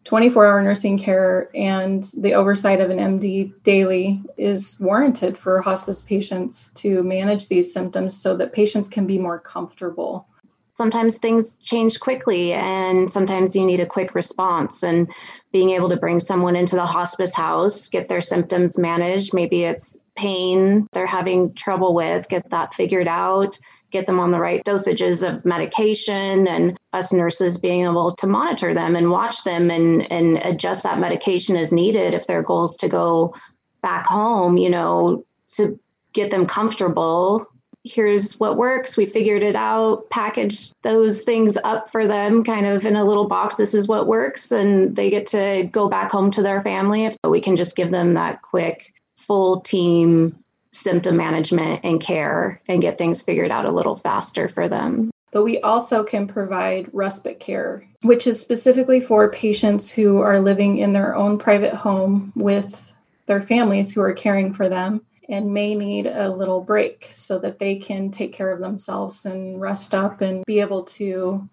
24 0.08 0.46
hour 0.46 0.62
nursing 0.62 0.96
care 0.96 1.50
and 1.54 2.04
the 2.16 2.32
oversight 2.32 2.80
of 2.80 2.88
an 2.88 2.96
MD 2.96 3.52
daily 3.62 4.22
is 4.38 4.78
warranted 4.80 5.36
for 5.36 5.60
hospice 5.60 6.00
patients 6.00 6.70
to 6.70 7.02
manage 7.02 7.48
these 7.48 7.70
symptoms 7.70 8.18
so 8.18 8.34
that 8.34 8.54
patients 8.54 8.88
can 8.88 9.06
be 9.06 9.18
more 9.18 9.38
comfortable. 9.38 10.26
Sometimes 10.72 11.18
things 11.18 11.56
change 11.62 12.00
quickly, 12.00 12.54
and 12.54 13.12
sometimes 13.12 13.54
you 13.54 13.66
need 13.66 13.80
a 13.80 13.86
quick 13.86 14.14
response. 14.14 14.82
And 14.82 15.12
being 15.52 15.70
able 15.70 15.90
to 15.90 15.96
bring 15.98 16.20
someone 16.20 16.56
into 16.56 16.76
the 16.76 16.86
hospice 16.86 17.34
house, 17.34 17.86
get 17.86 18.08
their 18.08 18.22
symptoms 18.22 18.78
managed, 18.78 19.34
maybe 19.34 19.64
it's 19.64 19.98
pain 20.16 20.88
they're 20.92 21.06
having 21.06 21.52
trouble 21.52 21.94
with, 21.94 22.28
get 22.28 22.48
that 22.48 22.72
figured 22.72 23.08
out 23.08 23.58
get 23.90 24.06
them 24.06 24.20
on 24.20 24.30
the 24.30 24.40
right 24.40 24.62
dosages 24.64 25.26
of 25.26 25.44
medication 25.44 26.46
and 26.46 26.78
us 26.92 27.12
nurses 27.12 27.58
being 27.58 27.84
able 27.84 28.10
to 28.10 28.26
monitor 28.26 28.74
them 28.74 28.94
and 28.94 29.10
watch 29.10 29.44
them 29.44 29.70
and, 29.70 30.10
and 30.12 30.38
adjust 30.38 30.82
that 30.82 30.98
medication 30.98 31.56
as 31.56 31.72
needed 31.72 32.14
if 32.14 32.26
their 32.26 32.42
goal 32.42 32.66
is 32.68 32.76
to 32.76 32.88
go 32.88 33.34
back 33.82 34.06
home, 34.06 34.56
you 34.56 34.68
know, 34.68 35.24
to 35.48 35.78
get 36.12 36.30
them 36.30 36.46
comfortable. 36.46 37.46
Here's 37.84 38.38
what 38.38 38.58
works. 38.58 38.96
We 38.96 39.06
figured 39.06 39.42
it 39.42 39.56
out, 39.56 40.10
package 40.10 40.72
those 40.82 41.22
things 41.22 41.56
up 41.64 41.90
for 41.90 42.06
them 42.06 42.44
kind 42.44 42.66
of 42.66 42.84
in 42.84 42.96
a 42.96 43.04
little 43.04 43.28
box. 43.28 43.54
This 43.54 43.72
is 43.72 43.88
what 43.88 44.06
works. 44.06 44.52
And 44.52 44.94
they 44.94 45.08
get 45.08 45.26
to 45.28 45.68
go 45.72 45.88
back 45.88 46.10
home 46.10 46.30
to 46.32 46.42
their 46.42 46.62
family. 46.62 47.06
If 47.06 47.16
we 47.24 47.40
can 47.40 47.56
just 47.56 47.76
give 47.76 47.90
them 47.90 48.14
that 48.14 48.42
quick, 48.42 48.92
full 49.16 49.60
team 49.60 50.36
symptom 50.72 51.16
management 51.16 51.80
and 51.84 52.00
care 52.00 52.60
and 52.68 52.82
get 52.82 52.98
things 52.98 53.22
figured 53.22 53.50
out 53.50 53.64
a 53.64 53.72
little 53.72 53.96
faster 53.96 54.48
for 54.48 54.68
them. 54.68 55.10
But 55.30 55.44
we 55.44 55.60
also 55.60 56.04
can 56.04 56.26
provide 56.26 56.88
respite 56.92 57.38
care, 57.38 57.86
which 58.02 58.26
is 58.26 58.40
specifically 58.40 59.00
for 59.00 59.30
patients 59.30 59.90
who 59.90 60.18
are 60.18 60.38
living 60.38 60.78
in 60.78 60.92
their 60.92 61.14
own 61.14 61.38
private 61.38 61.74
home 61.74 62.32
with 62.34 62.94
their 63.26 63.42
families 63.42 63.92
who 63.92 64.00
are 64.00 64.14
caring 64.14 64.52
for 64.52 64.68
them 64.68 65.02
and 65.28 65.52
may 65.52 65.74
need 65.74 66.06
a 66.06 66.30
little 66.30 66.62
break 66.62 67.08
so 67.10 67.38
that 67.38 67.58
they 67.58 67.76
can 67.76 68.10
take 68.10 68.32
care 68.32 68.50
of 68.50 68.60
themselves 68.60 69.26
and 69.26 69.60
rest 69.60 69.94
up 69.94 70.22
and 70.22 70.44
be 70.46 70.60
able 70.60 70.82
to 70.84 71.46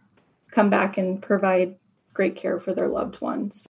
come 0.52 0.70
back 0.70 0.98
and 0.98 1.22
provide 1.22 1.76
great 2.14 2.38
care 2.38 2.58
for 2.58 2.74
their 2.74 2.88
loved 2.88 3.20
ones. 3.20 3.68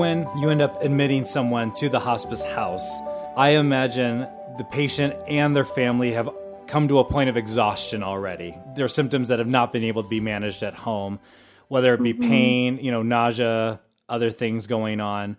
When 0.00 0.26
you 0.38 0.48
end 0.48 0.62
up 0.62 0.82
admitting 0.82 1.26
someone 1.26 1.74
to 1.74 1.90
the 1.90 2.00
hospice 2.00 2.42
house, 2.42 2.90
I 3.36 3.50
imagine 3.50 4.26
the 4.56 4.64
patient 4.64 5.14
and 5.28 5.54
their 5.54 5.66
family 5.66 6.12
have 6.12 6.30
come 6.66 6.88
to 6.88 7.00
a 7.00 7.04
point 7.04 7.28
of 7.28 7.36
exhaustion 7.36 8.02
already. 8.02 8.56
There 8.74 8.86
are 8.86 8.88
symptoms 8.88 9.28
that 9.28 9.38
have 9.40 9.46
not 9.46 9.74
been 9.74 9.84
able 9.84 10.02
to 10.02 10.08
be 10.08 10.18
managed 10.18 10.62
at 10.62 10.72
home, 10.72 11.20
whether 11.68 11.92
it 11.92 12.02
be 12.02 12.14
mm-hmm. 12.14 12.30
pain, 12.30 12.78
you 12.80 12.90
know, 12.90 13.02
nausea, 13.02 13.78
other 14.08 14.30
things 14.30 14.66
going 14.66 15.02
on, 15.02 15.36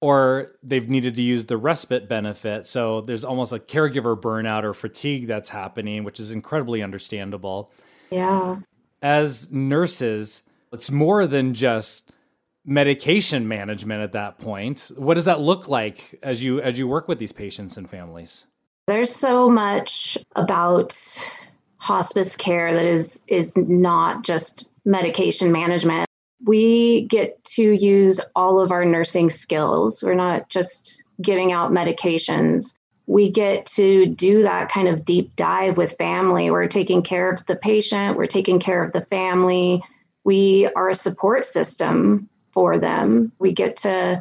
or 0.00 0.56
they've 0.62 0.90
needed 0.90 1.14
to 1.14 1.22
use 1.22 1.46
the 1.46 1.56
respite 1.56 2.06
benefit. 2.06 2.66
So 2.66 3.00
there's 3.00 3.24
almost 3.24 3.54
a 3.54 3.58
caregiver 3.58 4.14
burnout 4.14 4.64
or 4.64 4.74
fatigue 4.74 5.26
that's 5.26 5.48
happening, 5.48 6.04
which 6.04 6.20
is 6.20 6.30
incredibly 6.30 6.82
understandable. 6.82 7.72
Yeah. 8.10 8.58
As 9.00 9.50
nurses, 9.50 10.42
it's 10.70 10.90
more 10.90 11.26
than 11.26 11.54
just 11.54 12.10
medication 12.64 13.48
management 13.48 14.02
at 14.02 14.12
that 14.12 14.38
point. 14.38 14.90
What 14.96 15.14
does 15.14 15.24
that 15.24 15.40
look 15.40 15.68
like 15.68 16.18
as 16.22 16.42
you 16.42 16.60
as 16.60 16.78
you 16.78 16.86
work 16.86 17.08
with 17.08 17.18
these 17.18 17.32
patients 17.32 17.76
and 17.76 17.88
families? 17.88 18.44
There's 18.86 19.14
so 19.14 19.48
much 19.48 20.18
about 20.36 20.96
hospice 21.76 22.36
care 22.36 22.72
that 22.72 22.84
is 22.84 23.22
is 23.28 23.56
not 23.56 24.24
just 24.24 24.68
medication 24.84 25.52
management. 25.52 26.06
We 26.44 27.02
get 27.02 27.42
to 27.44 27.72
use 27.72 28.20
all 28.34 28.60
of 28.60 28.72
our 28.72 28.84
nursing 28.84 29.30
skills. 29.30 30.02
We're 30.02 30.14
not 30.14 30.48
just 30.48 31.02
giving 31.20 31.52
out 31.52 31.70
medications. 31.70 32.76
We 33.06 33.30
get 33.30 33.66
to 33.66 34.06
do 34.06 34.42
that 34.42 34.68
kind 34.68 34.88
of 34.88 35.04
deep 35.04 35.34
dive 35.36 35.76
with 35.76 35.96
family. 35.98 36.50
We're 36.50 36.66
taking 36.66 37.02
care 37.02 37.30
of 37.30 37.44
the 37.46 37.56
patient, 37.56 38.16
we're 38.16 38.26
taking 38.26 38.58
care 38.58 38.82
of 38.82 38.92
the 38.92 39.02
family. 39.02 39.82
We 40.24 40.68
are 40.76 40.88
a 40.88 40.94
support 40.94 41.46
system 41.46 42.28
for 42.52 42.78
them. 42.78 43.32
We 43.38 43.52
get 43.52 43.76
to 43.78 44.20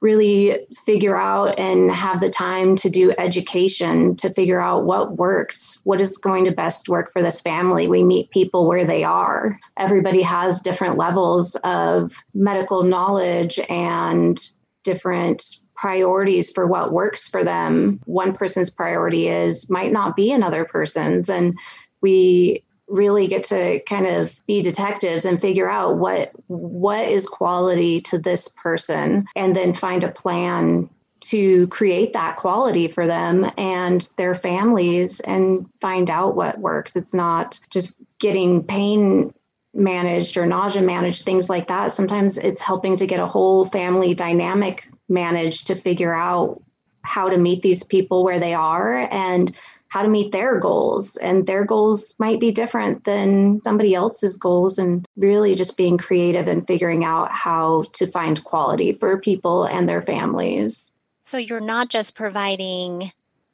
really 0.00 0.66
figure 0.86 1.16
out 1.16 1.58
and 1.58 1.90
have 1.90 2.20
the 2.20 2.30
time 2.30 2.76
to 2.76 2.88
do 2.88 3.12
education 3.18 4.14
to 4.14 4.32
figure 4.32 4.60
out 4.60 4.84
what 4.84 5.16
works, 5.16 5.78
what 5.82 6.00
is 6.00 6.16
going 6.16 6.44
to 6.44 6.52
best 6.52 6.88
work 6.88 7.12
for 7.12 7.20
this 7.20 7.40
family. 7.40 7.88
We 7.88 8.04
meet 8.04 8.30
people 8.30 8.68
where 8.68 8.84
they 8.84 9.02
are. 9.02 9.58
Everybody 9.76 10.22
has 10.22 10.60
different 10.60 10.98
levels 10.98 11.56
of 11.64 12.12
medical 12.32 12.84
knowledge 12.84 13.58
and 13.68 14.38
different 14.84 15.44
priorities 15.74 16.50
for 16.50 16.66
what 16.66 16.92
works 16.92 17.28
for 17.28 17.42
them. 17.42 18.00
One 18.04 18.34
person's 18.34 18.70
priority 18.70 19.28
is 19.28 19.68
might 19.68 19.92
not 19.92 20.14
be 20.14 20.30
another 20.32 20.64
person's 20.64 21.28
and 21.28 21.58
we 22.00 22.62
really 22.88 23.26
get 23.26 23.44
to 23.44 23.80
kind 23.80 24.06
of 24.06 24.34
be 24.46 24.62
detectives 24.62 25.24
and 25.24 25.40
figure 25.40 25.68
out 25.68 25.98
what 25.98 26.32
what 26.46 27.06
is 27.06 27.28
quality 27.28 28.00
to 28.00 28.18
this 28.18 28.48
person 28.48 29.26
and 29.36 29.54
then 29.54 29.72
find 29.72 30.04
a 30.04 30.10
plan 30.10 30.88
to 31.20 31.66
create 31.68 32.12
that 32.12 32.36
quality 32.36 32.88
for 32.88 33.06
them 33.06 33.50
and 33.58 34.08
their 34.16 34.34
families 34.34 35.20
and 35.20 35.66
find 35.80 36.10
out 36.10 36.36
what 36.36 36.60
works. 36.60 36.96
It's 36.96 37.12
not 37.12 37.58
just 37.70 37.98
getting 38.20 38.62
pain 38.62 39.34
managed 39.74 40.36
or 40.36 40.46
nausea 40.46 40.82
managed 40.82 41.24
things 41.24 41.50
like 41.50 41.68
that. 41.68 41.92
Sometimes 41.92 42.38
it's 42.38 42.62
helping 42.62 42.96
to 42.96 43.06
get 43.06 43.20
a 43.20 43.26
whole 43.26 43.64
family 43.66 44.14
dynamic 44.14 44.88
managed 45.08 45.66
to 45.66 45.74
figure 45.74 46.14
out 46.14 46.62
how 47.02 47.28
to 47.28 47.38
meet 47.38 47.62
these 47.62 47.82
people 47.82 48.24
where 48.24 48.38
they 48.38 48.54
are 48.54 49.08
and 49.10 49.54
how 49.88 50.02
to 50.02 50.08
meet 50.08 50.32
their 50.32 50.58
goals. 50.58 51.16
And 51.16 51.46
their 51.46 51.64
goals 51.64 52.14
might 52.18 52.40
be 52.40 52.52
different 52.52 53.04
than 53.04 53.60
somebody 53.64 53.94
else's 53.94 54.36
goals, 54.36 54.78
and 54.78 55.06
really 55.16 55.54
just 55.54 55.76
being 55.76 55.98
creative 55.98 56.46
and 56.48 56.66
figuring 56.66 57.04
out 57.04 57.32
how 57.32 57.84
to 57.94 58.10
find 58.10 58.42
quality 58.44 58.92
for 58.92 59.18
people 59.18 59.64
and 59.64 59.88
their 59.88 60.02
families. 60.02 60.92
So 61.22 61.38
you're 61.38 61.60
not 61.60 61.90
just 61.90 62.14
providing 62.14 63.12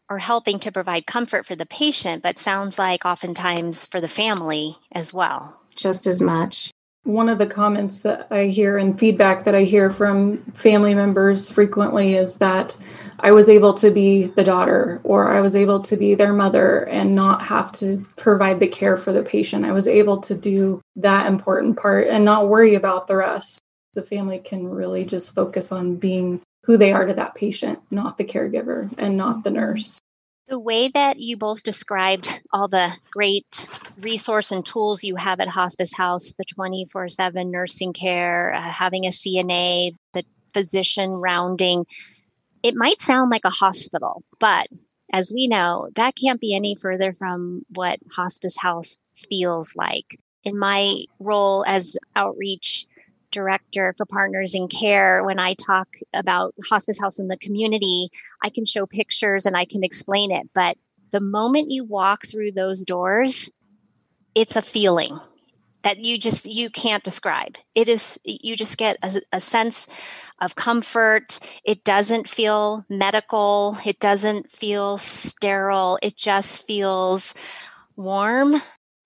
or 0.08 0.18
helping 0.18 0.58
to 0.60 0.70
provide 0.70 1.06
comfort 1.06 1.46
for 1.46 1.56
the 1.56 1.66
patient, 1.66 2.22
but 2.22 2.38
sounds 2.38 2.78
like 2.78 3.04
oftentimes 3.04 3.86
for 3.86 4.00
the 4.00 4.08
family 4.08 4.76
as 4.92 5.14
well. 5.14 5.60
Just 5.74 6.06
as 6.06 6.20
much. 6.20 6.70
One 7.04 7.28
of 7.28 7.38
the 7.38 7.46
comments 7.46 8.00
that 8.00 8.28
I 8.30 8.44
hear 8.44 8.78
and 8.78 8.98
feedback 8.98 9.44
that 9.44 9.54
I 9.54 9.64
hear 9.64 9.90
from 9.90 10.38
family 10.52 10.94
members 10.94 11.50
frequently 11.50 12.14
is 12.14 12.36
that 12.36 12.76
I 13.18 13.32
was 13.32 13.48
able 13.48 13.74
to 13.74 13.90
be 13.90 14.26
the 14.26 14.44
daughter 14.44 15.00
or 15.04 15.28
I 15.28 15.40
was 15.40 15.56
able 15.56 15.80
to 15.80 15.96
be 15.96 16.14
their 16.14 16.32
mother 16.32 16.80
and 16.84 17.14
not 17.14 17.42
have 17.42 17.72
to 17.72 18.04
provide 18.16 18.60
the 18.60 18.66
care 18.66 18.96
for 18.96 19.12
the 19.12 19.22
patient. 19.22 19.64
I 19.64 19.72
was 19.72 19.88
able 19.88 20.20
to 20.22 20.34
do 20.34 20.80
that 20.96 21.26
important 21.26 21.76
part 21.76 22.08
and 22.08 22.24
not 22.24 22.48
worry 22.48 22.74
about 22.74 23.06
the 23.06 23.16
rest. 23.16 23.58
The 23.94 24.02
family 24.02 24.38
can 24.38 24.68
really 24.68 25.04
just 25.04 25.34
focus 25.34 25.70
on 25.70 25.96
being 25.96 26.40
who 26.64 26.76
they 26.76 26.92
are 26.92 27.06
to 27.06 27.14
that 27.14 27.34
patient, 27.34 27.78
not 27.90 28.18
the 28.18 28.24
caregiver 28.24 28.92
and 28.98 29.16
not 29.16 29.44
the 29.44 29.50
nurse. 29.50 29.98
The 30.48 30.58
way 30.58 30.88
that 30.88 31.20
you 31.20 31.38
both 31.38 31.62
described 31.62 32.42
all 32.52 32.68
the 32.68 32.92
great 33.10 33.68
resource 34.00 34.52
and 34.52 34.64
tools 34.64 35.02
you 35.02 35.16
have 35.16 35.40
at 35.40 35.48
Hospice 35.48 35.94
House, 35.94 36.34
the 36.36 36.44
24 36.44 37.08
7 37.08 37.50
nursing 37.50 37.94
care, 37.94 38.52
uh, 38.52 38.60
having 38.60 39.06
a 39.06 39.08
CNA, 39.08 39.94
the 40.12 40.22
physician 40.52 41.12
rounding, 41.12 41.86
it 42.64 42.74
might 42.74 42.98
sound 42.98 43.30
like 43.30 43.44
a 43.44 43.50
hospital, 43.50 44.24
but 44.40 44.66
as 45.12 45.30
we 45.32 45.46
know, 45.46 45.90
that 45.96 46.16
can't 46.16 46.40
be 46.40 46.54
any 46.54 46.74
further 46.74 47.12
from 47.12 47.62
what 47.68 47.98
Hospice 48.10 48.56
House 48.56 48.96
feels 49.28 49.76
like. 49.76 50.18
In 50.44 50.58
my 50.58 51.04
role 51.20 51.62
as 51.68 51.96
outreach 52.16 52.86
director 53.30 53.94
for 53.98 54.06
Partners 54.06 54.54
in 54.54 54.68
Care, 54.68 55.22
when 55.24 55.38
I 55.38 55.54
talk 55.54 55.88
about 56.14 56.54
Hospice 56.68 56.98
House 56.98 57.18
in 57.18 57.28
the 57.28 57.36
community, 57.36 58.08
I 58.42 58.48
can 58.48 58.64
show 58.64 58.86
pictures 58.86 59.44
and 59.44 59.56
I 59.56 59.66
can 59.66 59.84
explain 59.84 60.32
it. 60.32 60.48
But 60.54 60.78
the 61.10 61.20
moment 61.20 61.70
you 61.70 61.84
walk 61.84 62.26
through 62.26 62.52
those 62.52 62.82
doors, 62.82 63.50
it's 64.34 64.56
a 64.56 64.62
feeling 64.62 65.20
that 65.84 65.98
you 65.98 66.18
just 66.18 66.46
you 66.46 66.68
can't 66.68 67.04
describe. 67.04 67.56
It 67.74 67.88
is 67.88 68.18
you 68.24 68.56
just 68.56 68.76
get 68.76 68.96
a, 69.02 69.22
a, 69.32 69.40
sense 69.40 69.86
of 70.40 70.56
comfort. 70.56 71.38
It 71.64 71.84
doesn't 71.84 72.28
feel 72.28 72.84
medical. 72.88 73.78
It 73.84 74.00
doesn't 74.00 74.50
feel 74.50 74.98
sterile. 74.98 75.98
It 76.02 76.16
just 76.16 76.66
feels 76.66 77.34
warm. 77.96 78.56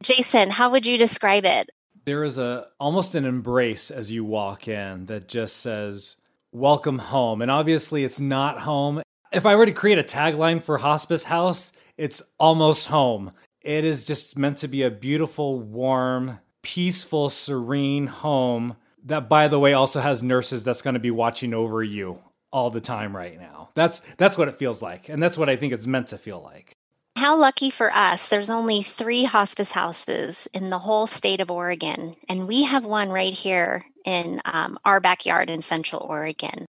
Jason 0.03 0.51
how 0.51 0.71
would 0.71 0.87
you 0.87 0.97
describe 0.97 1.45
it? 1.45 1.71
There 2.05 2.25
is 2.25 2.39
a 2.39 2.69
almost 2.81 3.15
an 3.15 3.27
embrace 3.27 3.91
as 3.91 4.11
you 4.11 4.25
walk 4.25 4.67
in 4.67 5.07
that 5.07 5.29
just 5.29 5.59
says 5.59 6.17
welcome 6.53 6.99
home. 6.99 7.43
And 7.43 7.51
obviously 7.51 8.05
it's 8.05 8.21
not 8.21 8.61
home. 8.61 9.03
If 9.31 9.45
i 9.45 9.55
were 9.57 9.67
to 9.67 9.73
create 9.73 9.99
a 9.99 10.03
tagline 10.03 10.63
for 10.63 10.79
hospice 10.79 11.25
house 11.25 11.73
it's 11.99 12.23
almost 12.39 12.87
home. 12.87 13.33
It 13.61 13.85
is 13.85 14.05
just 14.05 14.39
meant 14.39 14.59
to 14.59 14.69
be 14.69 14.83
a 14.85 14.91
beautiful 14.91 15.61
warm 15.61 16.39
peaceful, 16.75 17.31
serene 17.31 18.07
home 18.09 18.77
that 19.03 19.27
by 19.27 19.49
the 19.49 19.59
way 19.59 19.73
also 19.73 20.01
has 20.01 20.23
nurses 20.23 20.63
that's 20.63 20.83
going 20.83 20.93
to 20.93 21.01
be 21.01 21.11
watching 21.11 21.55
over 21.55 21.83
you 21.83 22.19
all 22.53 22.69
the 22.69 22.81
time 22.81 23.17
right 23.17 23.41
now. 23.41 23.71
That's 23.75 24.01
that's 24.19 24.37
what 24.37 24.49
it 24.49 24.59
feels 24.59 24.83
like 24.83 25.09
and 25.09 25.23
that's 25.23 25.39
what 25.39 25.49
I 25.49 25.57
think 25.57 25.73
it's 25.73 25.87
meant 25.87 26.09
to 26.09 26.19
feel 26.19 26.43
like. 26.43 26.73
How 27.17 27.37
lucky 27.37 27.71
for 27.71 27.95
us, 27.97 28.29
there's 28.29 28.51
only 28.51 28.83
3 28.83 29.25
hospice 29.25 29.73
houses 29.73 30.47
in 30.53 30.69
the 30.69 30.81
whole 30.81 31.07
state 31.07 31.41
of 31.41 31.51
Oregon 31.51 32.17
and 32.29 32.47
we 32.47 32.65
have 32.65 32.85
one 32.85 33.09
right 33.09 33.33
here 33.33 33.87
in 34.05 34.43
um, 34.45 34.79
our 34.85 35.01
backyard 35.01 35.49
in 35.49 35.63
Central 35.63 36.03
Oregon. 36.03 36.67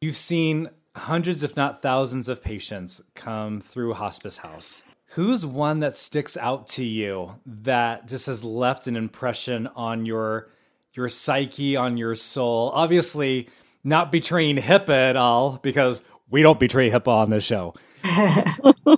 You've 0.00 0.14
seen 0.14 0.70
hundreds 0.94 1.42
if 1.42 1.56
not 1.56 1.82
thousands 1.82 2.28
of 2.28 2.44
patients 2.44 3.02
come 3.16 3.60
through 3.60 3.94
hospice 3.94 4.38
house. 4.38 4.82
Who's 5.10 5.46
one 5.46 5.80
that 5.80 5.96
sticks 5.96 6.36
out 6.36 6.66
to 6.68 6.84
you 6.84 7.36
that 7.46 8.06
just 8.06 8.26
has 8.26 8.44
left 8.44 8.86
an 8.86 8.96
impression 8.96 9.66
on 9.68 10.04
your 10.04 10.50
your 10.92 11.08
psyche, 11.08 11.76
on 11.76 11.96
your 11.96 12.14
soul? 12.14 12.70
Obviously, 12.74 13.48
not 13.84 14.10
betraying 14.10 14.56
HIPAA 14.56 15.10
at 15.10 15.16
all, 15.16 15.58
because 15.62 16.02
we 16.28 16.42
don't 16.42 16.58
betray 16.58 16.90
HIPAA 16.90 17.08
on 17.08 17.30
this 17.30 17.44
show. 17.44 17.74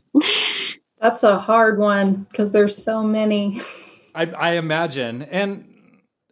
That's 1.00 1.22
a 1.22 1.38
hard 1.38 1.78
one 1.78 2.26
because 2.30 2.52
there's 2.52 2.76
so 2.76 3.02
many. 3.02 3.60
I, 4.14 4.26
I 4.26 4.50
imagine. 4.52 5.22
And 5.22 5.72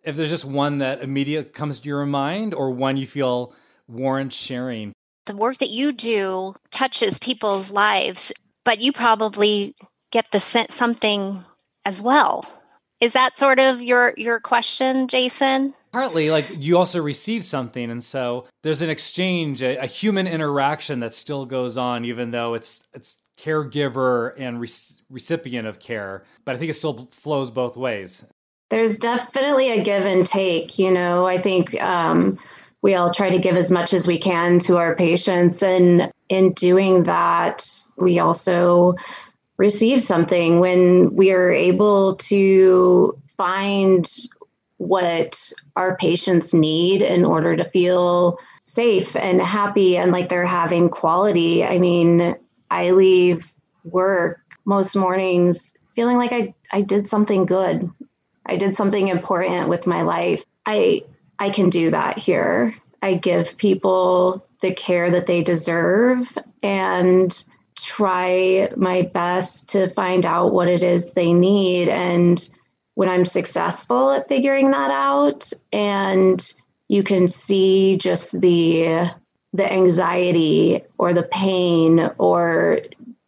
if 0.02 0.16
there's 0.16 0.30
just 0.30 0.44
one 0.44 0.78
that 0.78 1.02
immediately 1.02 1.50
comes 1.50 1.80
to 1.80 1.88
your 1.88 2.06
mind 2.06 2.54
or 2.54 2.70
one 2.70 2.96
you 2.96 3.06
feel 3.06 3.54
warrants 3.86 4.36
sharing. 4.36 4.92
The 5.26 5.36
work 5.36 5.58
that 5.58 5.70
you 5.70 5.92
do 5.92 6.54
touches 6.70 7.18
people's 7.18 7.70
lives 7.70 8.32
but 8.66 8.80
you 8.80 8.92
probably 8.92 9.74
get 10.10 10.30
the 10.32 10.40
something 10.40 11.44
as 11.86 12.02
well. 12.02 12.44
Is 13.00 13.12
that 13.12 13.38
sort 13.38 13.58
of 13.58 13.80
your 13.80 14.12
your 14.16 14.40
question, 14.40 15.06
Jason? 15.08 15.74
Partly, 15.92 16.30
like 16.30 16.46
you 16.50 16.76
also 16.76 17.00
receive 17.00 17.44
something, 17.44 17.90
and 17.90 18.02
so 18.02 18.46
there's 18.62 18.82
an 18.82 18.90
exchange, 18.90 19.62
a, 19.62 19.76
a 19.76 19.86
human 19.86 20.26
interaction 20.26 21.00
that 21.00 21.14
still 21.14 21.46
goes 21.46 21.76
on, 21.76 22.04
even 22.04 22.32
though 22.32 22.54
it's 22.54 22.86
it's 22.92 23.16
caregiver 23.38 24.32
and 24.38 24.60
re- 24.60 24.68
recipient 25.10 25.68
of 25.68 25.78
care. 25.78 26.24
But 26.44 26.56
I 26.56 26.58
think 26.58 26.70
it 26.70 26.74
still 26.74 27.06
flows 27.10 27.50
both 27.50 27.76
ways. 27.76 28.24
There's 28.70 28.98
definitely 28.98 29.70
a 29.70 29.84
give 29.84 30.06
and 30.06 30.26
take. 30.26 30.78
You 30.78 30.90
know, 30.90 31.26
I 31.26 31.36
think 31.36 31.80
um, 31.82 32.38
we 32.82 32.94
all 32.94 33.10
try 33.10 33.28
to 33.30 33.38
give 33.38 33.56
as 33.56 33.70
much 33.70 33.92
as 33.92 34.06
we 34.06 34.18
can 34.18 34.58
to 34.60 34.78
our 34.78 34.96
patients. 34.96 35.62
And 35.62 36.10
in 36.28 36.52
doing 36.52 37.04
that, 37.04 37.66
we 37.96 38.18
also 38.18 38.94
receive 39.56 40.02
something 40.02 40.60
when 40.60 41.14
we 41.14 41.32
are 41.32 41.52
able 41.52 42.16
to 42.16 43.18
find 43.36 44.10
what 44.78 45.52
our 45.76 45.96
patients 45.96 46.52
need 46.52 47.00
in 47.00 47.24
order 47.24 47.56
to 47.56 47.64
feel 47.70 48.38
safe 48.64 49.16
and 49.16 49.40
happy 49.40 49.96
and 49.96 50.12
like 50.12 50.28
they're 50.28 50.46
having 50.46 50.88
quality. 50.88 51.64
I 51.64 51.78
mean, 51.78 52.36
I 52.70 52.90
leave 52.90 53.54
work 53.84 54.40
most 54.64 54.96
mornings 54.96 55.72
feeling 55.94 56.16
like 56.16 56.32
I, 56.32 56.54
I 56.70 56.82
did 56.82 57.06
something 57.06 57.46
good. 57.46 57.90
I 58.44 58.56
did 58.56 58.76
something 58.76 59.08
important 59.08 59.68
with 59.68 59.86
my 59.86 60.02
life. 60.02 60.44
I 60.66 61.04
I 61.38 61.50
can 61.50 61.70
do 61.70 61.90
that 61.90 62.18
here. 62.18 62.74
I 63.02 63.14
give 63.14 63.56
people 63.56 64.45
the 64.60 64.74
care 64.74 65.10
that 65.10 65.26
they 65.26 65.42
deserve 65.42 66.36
and 66.62 67.44
try 67.76 68.70
my 68.76 69.02
best 69.02 69.68
to 69.68 69.90
find 69.90 70.24
out 70.24 70.52
what 70.52 70.68
it 70.68 70.82
is 70.82 71.10
they 71.10 71.32
need. 71.32 71.88
And 71.88 72.48
when 72.94 73.08
I'm 73.08 73.24
successful 73.24 74.10
at 74.12 74.28
figuring 74.28 74.70
that 74.70 74.90
out, 74.90 75.52
and 75.72 76.52
you 76.88 77.02
can 77.02 77.28
see 77.28 77.96
just 77.98 78.40
the 78.40 79.10
the 79.52 79.72
anxiety 79.72 80.82
or 80.98 81.14
the 81.14 81.22
pain 81.22 82.10
or 82.18 82.80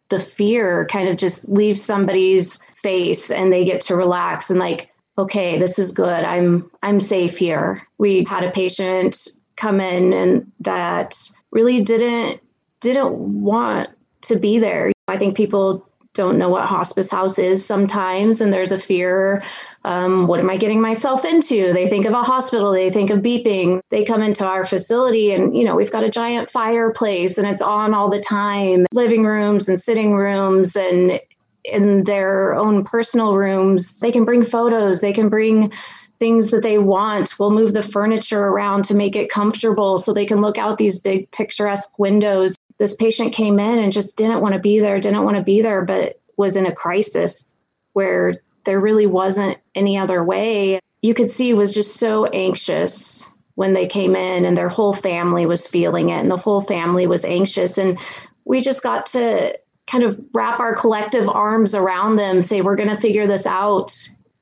the 0.09 0.19
fear 0.19 0.85
kind 0.91 1.07
of 1.09 1.17
just 1.17 1.49
leave 1.49 1.77
somebody's 1.77 2.59
face 2.83 3.31
and 3.31 3.51
they 3.51 3.65
get 3.65 3.81
to 3.81 3.95
relax 3.95 4.49
and 4.49 4.59
like 4.59 4.89
okay, 5.17 5.59
this 5.59 5.77
is 5.77 5.91
good. 5.91 6.23
I'm 6.23 6.71
I'm 6.81 6.99
safe 6.99 7.37
here. 7.37 7.83
We 7.97 8.23
had 8.23 8.43
a 8.43 8.51
patient 8.51 9.27
come 9.59 9.81
in 9.81 10.13
and 10.13 10.51
that 10.61 11.15
really 11.51 11.81
didn't 11.83 12.41
didn't 12.79 13.11
want 13.43 13.89
to 14.21 14.37
be 14.37 14.57
there. 14.57 14.91
I 15.07 15.17
think 15.17 15.35
people 15.35 15.85
don't 16.13 16.37
know 16.37 16.49
what 16.49 16.65
hospice 16.65 17.11
house 17.11 17.37
is 17.37 17.65
sometimes, 17.65 18.41
and 18.41 18.51
there's 18.53 18.71
a 18.71 18.79
fear. 18.79 19.43
Um, 19.85 20.27
what 20.27 20.39
am 20.39 20.49
I 20.49 20.57
getting 20.57 20.81
myself 20.81 21.23
into? 21.23 21.71
They 21.71 21.87
think 21.87 22.05
of 22.05 22.13
a 22.13 22.23
hospital, 22.23 22.71
they 22.71 22.89
think 22.89 23.09
of 23.09 23.19
beeping. 23.19 23.81
They 23.89 24.03
come 24.03 24.21
into 24.21 24.45
our 24.45 24.65
facility, 24.65 25.31
and 25.31 25.55
you 25.55 25.65
know 25.65 25.75
we've 25.75 25.91
got 25.91 26.03
a 26.03 26.09
giant 26.09 26.49
fireplace, 26.49 27.37
and 27.37 27.47
it's 27.47 27.61
on 27.61 27.93
all 27.93 28.09
the 28.09 28.21
time. 28.21 28.85
Living 28.93 29.23
rooms 29.25 29.67
and 29.67 29.79
sitting 29.79 30.13
rooms, 30.13 30.75
and 30.75 31.19
in 31.65 32.03
their 32.05 32.55
own 32.55 32.83
personal 32.83 33.35
rooms. 33.35 33.99
They 33.99 34.11
can 34.11 34.25
bring 34.25 34.43
photos, 34.43 35.01
they 35.01 35.13
can 35.13 35.29
bring 35.29 35.71
things 36.19 36.51
that 36.51 36.63
they 36.63 36.77
want. 36.77 37.39
We'll 37.39 37.51
move 37.51 37.73
the 37.73 37.81
furniture 37.83 38.45
around 38.45 38.83
to 38.85 38.93
make 38.93 39.15
it 39.15 39.29
comfortable 39.29 39.97
so 39.97 40.13
they 40.13 40.25
can 40.25 40.41
look 40.41 40.57
out 40.57 40.77
these 40.77 40.99
big 40.99 41.31
picturesque 41.31 41.97
windows. 41.97 42.55
This 42.77 42.93
patient 42.93 43.33
came 43.33 43.59
in 43.59 43.79
and 43.79 43.91
just 43.91 44.17
didn't 44.17 44.41
want 44.41 44.53
to 44.53 44.59
be 44.59 44.79
there, 44.79 44.99
didn't 44.99 45.23
want 45.23 45.37
to 45.37 45.43
be 45.43 45.61
there, 45.61 45.83
but 45.83 46.19
was 46.37 46.55
in 46.55 46.65
a 46.65 46.75
crisis 46.75 47.53
where 47.93 48.35
there 48.65 48.79
really 48.79 49.05
wasn't 49.05 49.57
any 49.75 49.97
other 49.97 50.23
way. 50.23 50.79
You 51.01 51.13
could 51.13 51.31
see 51.31 51.53
was 51.53 51.73
just 51.73 51.97
so 51.97 52.25
anxious 52.27 53.33
when 53.55 53.73
they 53.73 53.87
came 53.87 54.15
in 54.15 54.45
and 54.45 54.55
their 54.55 54.69
whole 54.69 54.93
family 54.93 55.45
was 55.45 55.67
feeling 55.67 56.09
it 56.09 56.19
and 56.19 56.31
the 56.31 56.37
whole 56.37 56.61
family 56.61 57.07
was 57.07 57.25
anxious 57.25 57.77
and 57.77 57.99
we 58.45 58.61
just 58.61 58.83
got 58.83 59.05
to 59.07 59.57
kind 59.85 60.03
of 60.03 60.19
wrap 60.33 60.59
our 60.59 60.75
collective 60.75 61.27
arms 61.27 61.75
around 61.75 62.15
them, 62.15 62.41
say, 62.41 62.61
we're 62.61 62.75
going 62.75 62.89
to 62.89 63.01
figure 63.01 63.27
this 63.27 63.45
out. 63.45 63.91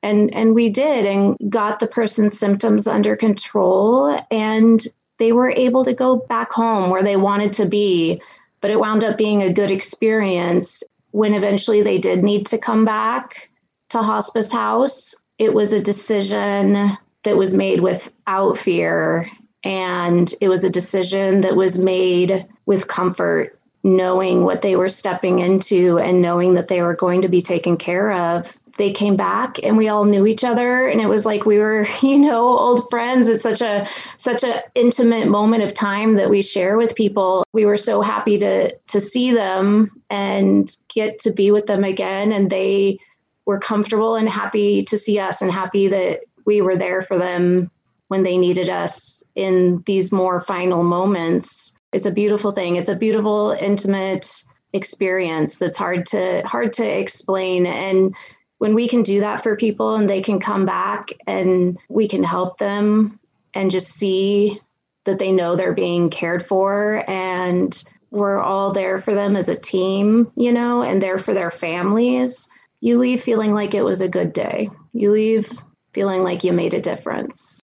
And, 0.08 0.34
and 0.34 0.54
we 0.54 0.70
did 0.70 1.04
and 1.04 1.36
got 1.50 1.80
the 1.80 1.86
person's 1.86 2.38
symptoms 2.38 2.86
under 2.86 3.14
control. 3.14 4.18
And 4.30 4.86
they 5.18 5.32
were 5.32 5.50
able 5.50 5.84
to 5.84 5.92
go 5.92 6.16
back 6.16 6.50
home 6.50 6.88
where 6.88 7.02
they 7.02 7.16
wanted 7.16 7.52
to 7.54 7.66
be. 7.66 8.22
But 8.62 8.70
it 8.70 8.80
wound 8.80 9.04
up 9.04 9.18
being 9.18 9.42
a 9.42 9.52
good 9.52 9.70
experience. 9.70 10.82
When 11.10 11.34
eventually 11.34 11.82
they 11.82 11.98
did 11.98 12.24
need 12.24 12.46
to 12.46 12.58
come 12.58 12.84
back 12.84 13.50
to 13.90 13.98
hospice 13.98 14.50
house, 14.50 15.14
it 15.38 15.52
was 15.52 15.72
a 15.72 15.80
decision 15.80 16.96
that 17.24 17.36
was 17.36 17.54
made 17.54 17.80
without 17.80 18.58
fear. 18.58 19.28
And 19.64 20.32
it 20.40 20.48
was 20.48 20.64
a 20.64 20.70
decision 20.70 21.42
that 21.42 21.56
was 21.56 21.78
made 21.78 22.46
with 22.66 22.88
comfort 22.88 23.57
knowing 23.96 24.44
what 24.44 24.62
they 24.62 24.76
were 24.76 24.88
stepping 24.88 25.38
into 25.38 25.98
and 25.98 26.22
knowing 26.22 26.54
that 26.54 26.68
they 26.68 26.82
were 26.82 26.94
going 26.94 27.22
to 27.22 27.28
be 27.28 27.42
taken 27.42 27.76
care 27.76 28.12
of 28.12 28.52
they 28.78 28.92
came 28.92 29.16
back 29.16 29.58
and 29.62 29.76
we 29.76 29.88
all 29.88 30.04
knew 30.04 30.24
each 30.24 30.44
other. 30.44 30.86
And 30.86 31.00
it 31.00 31.08
was 31.08 31.26
like 31.26 31.44
we 31.44 31.58
were 31.58 31.86
you 32.02 32.18
know 32.18 32.46
old 32.46 32.88
friends. 32.88 33.28
It's 33.28 33.42
such 33.42 33.60
a 33.60 33.86
such 34.16 34.42
a 34.42 34.62
intimate 34.74 35.28
moment 35.28 35.64
of 35.64 35.74
time 35.74 36.14
that 36.14 36.30
we 36.30 36.40
share 36.40 36.78
with 36.78 36.94
people. 36.94 37.44
We 37.52 37.66
were 37.66 37.76
so 37.76 38.00
happy 38.00 38.38
to 38.38 38.74
to 38.74 39.00
see 39.00 39.32
them 39.32 39.90
and 40.08 40.74
get 40.88 41.18
to 41.20 41.32
be 41.32 41.50
with 41.50 41.66
them 41.66 41.84
again. 41.84 42.32
And 42.32 42.48
they 42.48 42.98
were 43.44 43.58
comfortable 43.58 44.14
and 44.14 44.28
happy 44.28 44.82
to 44.84 44.96
see 44.96 45.18
us 45.18 45.42
and 45.42 45.50
happy 45.50 45.88
that 45.88 46.24
we 46.46 46.62
were 46.62 46.76
there 46.76 47.02
for 47.02 47.18
them 47.18 47.70
when 48.08 48.22
they 48.22 48.38
needed 48.38 48.70
us 48.70 49.22
in 49.34 49.82
these 49.86 50.10
more 50.10 50.40
final 50.40 50.82
moments 50.82 51.74
it's 51.92 52.06
a 52.06 52.10
beautiful 52.10 52.52
thing. 52.52 52.76
It's 52.76 52.88
a 52.88 52.96
beautiful, 52.96 53.56
intimate 53.58 54.44
experience 54.72 55.56
that's 55.56 55.78
hard 55.78 56.06
to 56.06 56.42
hard 56.44 56.74
to 56.74 56.84
explain. 56.86 57.66
And 57.66 58.14
when 58.58 58.74
we 58.74 58.88
can 58.88 59.02
do 59.02 59.20
that 59.20 59.42
for 59.42 59.56
people 59.56 59.94
and 59.94 60.08
they 60.08 60.20
can 60.20 60.40
come 60.40 60.66
back 60.66 61.10
and 61.26 61.78
we 61.88 62.08
can 62.08 62.22
help 62.22 62.58
them 62.58 63.18
and 63.54 63.70
just 63.70 63.94
see 63.94 64.60
that 65.04 65.18
they 65.18 65.32
know 65.32 65.56
they're 65.56 65.72
being 65.72 66.10
cared 66.10 66.44
for 66.44 67.02
and 67.08 67.82
we're 68.10 68.40
all 68.40 68.72
there 68.72 68.98
for 68.98 69.14
them 69.14 69.36
as 69.36 69.48
a 69.48 69.54
team, 69.54 70.30
you 70.36 70.52
know, 70.52 70.82
and 70.82 71.00
there 71.00 71.18
for 71.18 71.34
their 71.34 71.50
families. 71.50 72.48
you 72.80 72.98
leave 72.98 73.22
feeling 73.22 73.52
like 73.52 73.74
it 73.74 73.82
was 73.82 74.00
a 74.00 74.08
good 74.08 74.32
day. 74.32 74.70
You 74.92 75.10
leave 75.10 75.50
feeling 75.92 76.22
like 76.22 76.44
you 76.44 76.52
made 76.52 76.74
a 76.74 76.80
difference. 76.80 77.60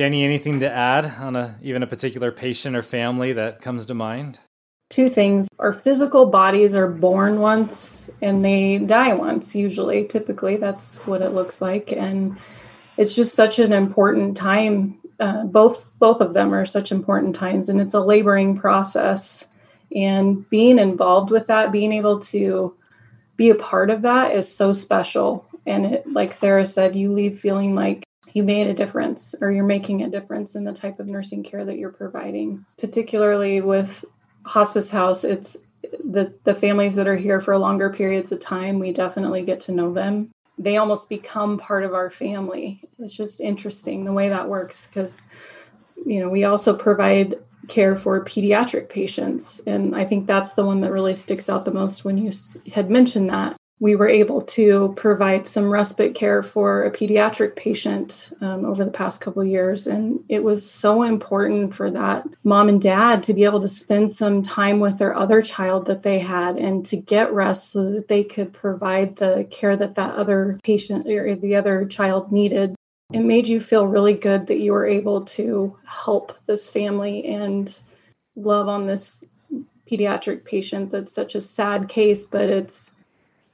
Jenny, 0.00 0.24
anything 0.24 0.60
to 0.60 0.70
add 0.70 1.06
on 1.06 1.34
a 1.34 1.58
even 1.60 1.82
a 1.82 1.86
particular 1.86 2.30
patient 2.30 2.76
or 2.76 2.82
family 2.82 3.32
that 3.32 3.60
comes 3.60 3.84
to 3.86 3.94
mind? 3.94 4.38
Two 4.90 5.08
things. 5.08 5.48
Our 5.58 5.72
physical 5.72 6.26
bodies 6.26 6.76
are 6.76 6.86
born 6.86 7.40
once 7.40 8.08
and 8.22 8.44
they 8.44 8.78
die 8.78 9.12
once, 9.14 9.56
usually. 9.56 10.06
Typically, 10.06 10.56
that's 10.56 11.04
what 11.04 11.20
it 11.20 11.30
looks 11.30 11.60
like. 11.60 11.92
And 11.92 12.38
it's 12.96 13.14
just 13.16 13.34
such 13.34 13.58
an 13.58 13.72
important 13.72 14.36
time. 14.36 15.00
Uh, 15.18 15.44
both 15.44 15.92
both 15.98 16.20
of 16.20 16.32
them 16.32 16.54
are 16.54 16.64
such 16.64 16.92
important 16.92 17.34
times, 17.34 17.68
and 17.68 17.80
it's 17.80 17.94
a 17.94 18.00
laboring 18.00 18.56
process. 18.56 19.48
And 19.94 20.48
being 20.48 20.78
involved 20.78 21.32
with 21.32 21.48
that, 21.48 21.72
being 21.72 21.92
able 21.92 22.20
to 22.20 22.76
be 23.36 23.50
a 23.50 23.56
part 23.56 23.90
of 23.90 24.02
that 24.02 24.32
is 24.32 24.54
so 24.54 24.70
special. 24.70 25.44
And 25.66 25.86
it, 25.86 26.06
like 26.06 26.32
Sarah 26.32 26.66
said, 26.66 26.94
you 26.94 27.12
leave 27.12 27.38
feeling 27.38 27.74
like 27.74 28.04
you 28.34 28.42
made 28.42 28.66
a 28.66 28.74
difference 28.74 29.34
or 29.40 29.50
you're 29.50 29.64
making 29.64 30.02
a 30.02 30.10
difference 30.10 30.54
in 30.54 30.64
the 30.64 30.72
type 30.72 31.00
of 31.00 31.08
nursing 31.08 31.42
care 31.42 31.64
that 31.64 31.78
you're 31.78 31.92
providing. 31.92 32.64
Particularly 32.78 33.60
with 33.60 34.04
Hospice 34.44 34.90
House, 34.90 35.24
it's 35.24 35.58
the 36.04 36.34
the 36.44 36.54
families 36.54 36.96
that 36.96 37.06
are 37.06 37.16
here 37.16 37.40
for 37.40 37.56
longer 37.56 37.90
periods 37.90 38.32
of 38.32 38.40
time, 38.40 38.78
we 38.78 38.92
definitely 38.92 39.42
get 39.42 39.60
to 39.60 39.72
know 39.72 39.92
them. 39.92 40.30
They 40.58 40.76
almost 40.76 41.08
become 41.08 41.58
part 41.58 41.84
of 41.84 41.94
our 41.94 42.10
family. 42.10 42.82
It's 42.98 43.14
just 43.14 43.40
interesting 43.40 44.04
the 44.04 44.12
way 44.12 44.28
that 44.28 44.48
works 44.48 44.86
because 44.86 45.24
you 46.04 46.20
know, 46.20 46.28
we 46.28 46.44
also 46.44 46.74
provide 46.74 47.36
care 47.68 47.96
for 47.96 48.24
pediatric 48.24 48.88
patients. 48.88 49.60
And 49.60 49.94
I 49.94 50.04
think 50.04 50.26
that's 50.26 50.54
the 50.54 50.64
one 50.64 50.80
that 50.80 50.92
really 50.92 51.14
sticks 51.14 51.50
out 51.50 51.64
the 51.64 51.72
most 51.72 52.04
when 52.04 52.16
you 52.16 52.30
had 52.72 52.90
mentioned 52.90 53.28
that. 53.30 53.56
We 53.80 53.94
were 53.94 54.08
able 54.08 54.42
to 54.42 54.92
provide 54.96 55.46
some 55.46 55.70
respite 55.70 56.14
care 56.14 56.42
for 56.42 56.84
a 56.84 56.90
pediatric 56.90 57.54
patient 57.54 58.32
um, 58.40 58.64
over 58.64 58.84
the 58.84 58.90
past 58.90 59.20
couple 59.20 59.44
years. 59.44 59.86
And 59.86 60.24
it 60.28 60.42
was 60.42 60.68
so 60.68 61.02
important 61.02 61.74
for 61.74 61.90
that 61.90 62.26
mom 62.42 62.68
and 62.68 62.82
dad 62.82 63.22
to 63.24 63.34
be 63.34 63.44
able 63.44 63.60
to 63.60 63.68
spend 63.68 64.10
some 64.10 64.42
time 64.42 64.80
with 64.80 64.98
their 64.98 65.14
other 65.14 65.42
child 65.42 65.86
that 65.86 66.02
they 66.02 66.18
had 66.18 66.56
and 66.56 66.84
to 66.86 66.96
get 66.96 67.32
rest 67.32 67.70
so 67.70 67.90
that 67.92 68.08
they 68.08 68.24
could 68.24 68.52
provide 68.52 69.16
the 69.16 69.46
care 69.50 69.76
that 69.76 69.94
that 69.94 70.14
other 70.16 70.58
patient 70.64 71.06
or 71.06 71.36
the 71.36 71.54
other 71.54 71.84
child 71.84 72.32
needed 72.32 72.74
it 73.12 73.20
made 73.20 73.48
you 73.48 73.58
feel 73.58 73.86
really 73.86 74.12
good 74.12 74.46
that 74.48 74.58
you 74.58 74.72
were 74.72 74.86
able 74.86 75.24
to 75.24 75.76
help 75.86 76.36
this 76.46 76.68
family 76.68 77.24
and 77.24 77.80
love 78.36 78.68
on 78.68 78.86
this 78.86 79.24
pediatric 79.90 80.44
patient 80.44 80.90
that's 80.90 81.12
such 81.12 81.34
a 81.34 81.40
sad 81.40 81.88
case 81.88 82.26
but 82.26 82.50
it's 82.50 82.92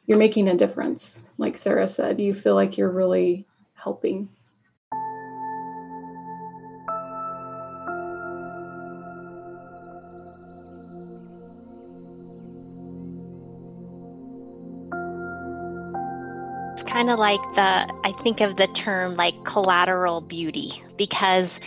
you're 0.06 0.18
making 0.18 0.48
a 0.48 0.56
difference 0.56 1.22
like 1.38 1.56
sarah 1.56 1.88
said 1.88 2.20
you 2.20 2.34
feel 2.34 2.54
like 2.54 2.76
you're 2.76 2.90
really 2.90 3.46
helping 3.74 4.28
It's 16.72 16.82
kind 16.82 17.08
of 17.08 17.20
like 17.20 17.40
the, 17.54 17.88
I 18.02 18.12
think 18.24 18.40
of 18.40 18.56
the 18.56 18.66
term 18.66 19.14
like 19.14 19.44
collateral 19.44 20.20
beauty 20.20 20.82
because 20.96 21.60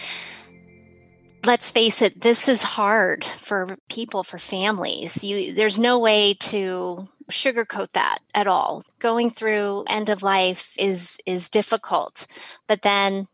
let's 1.45 1.71
face 1.71 2.02
it, 2.02 2.19
this 2.19 2.50
is 2.50 2.62
hard 2.62 3.23
for 3.23 3.78
people, 3.88 4.23
for 4.23 4.38
families. 4.38 5.23
You, 5.23 5.54
there's 5.54 5.78
no 5.78 5.97
way 5.97 6.34
to 6.34 7.08
sugarcoat 7.31 7.91
that 7.93 8.19
at 8.33 8.47
all. 8.47 8.83
Going 8.99 9.31
through 9.31 9.85
end 9.87 10.09
of 10.09 10.23
life 10.23 10.73
is 10.77 11.17
is 11.25 11.49
difficult, 11.49 12.27
but 12.67 12.81
then 12.81 13.27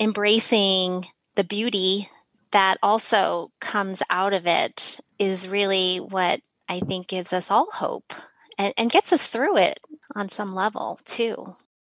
embracing 0.00 1.06
the 1.36 1.44
beauty 1.44 2.08
that 2.52 2.78
also 2.82 3.52
comes 3.60 4.02
out 4.10 4.32
of 4.32 4.46
it 4.46 4.98
is 5.18 5.46
really 5.46 5.98
what 5.98 6.40
I 6.68 6.80
think 6.80 7.08
gives 7.08 7.32
us 7.32 7.50
all 7.50 7.68
hope 7.72 8.12
and, 8.58 8.74
and 8.76 8.90
gets 8.90 9.12
us 9.12 9.26
through 9.26 9.56
it 9.56 9.80
on 10.14 10.28
some 10.28 10.54
level 10.54 10.98
too. 11.04 11.54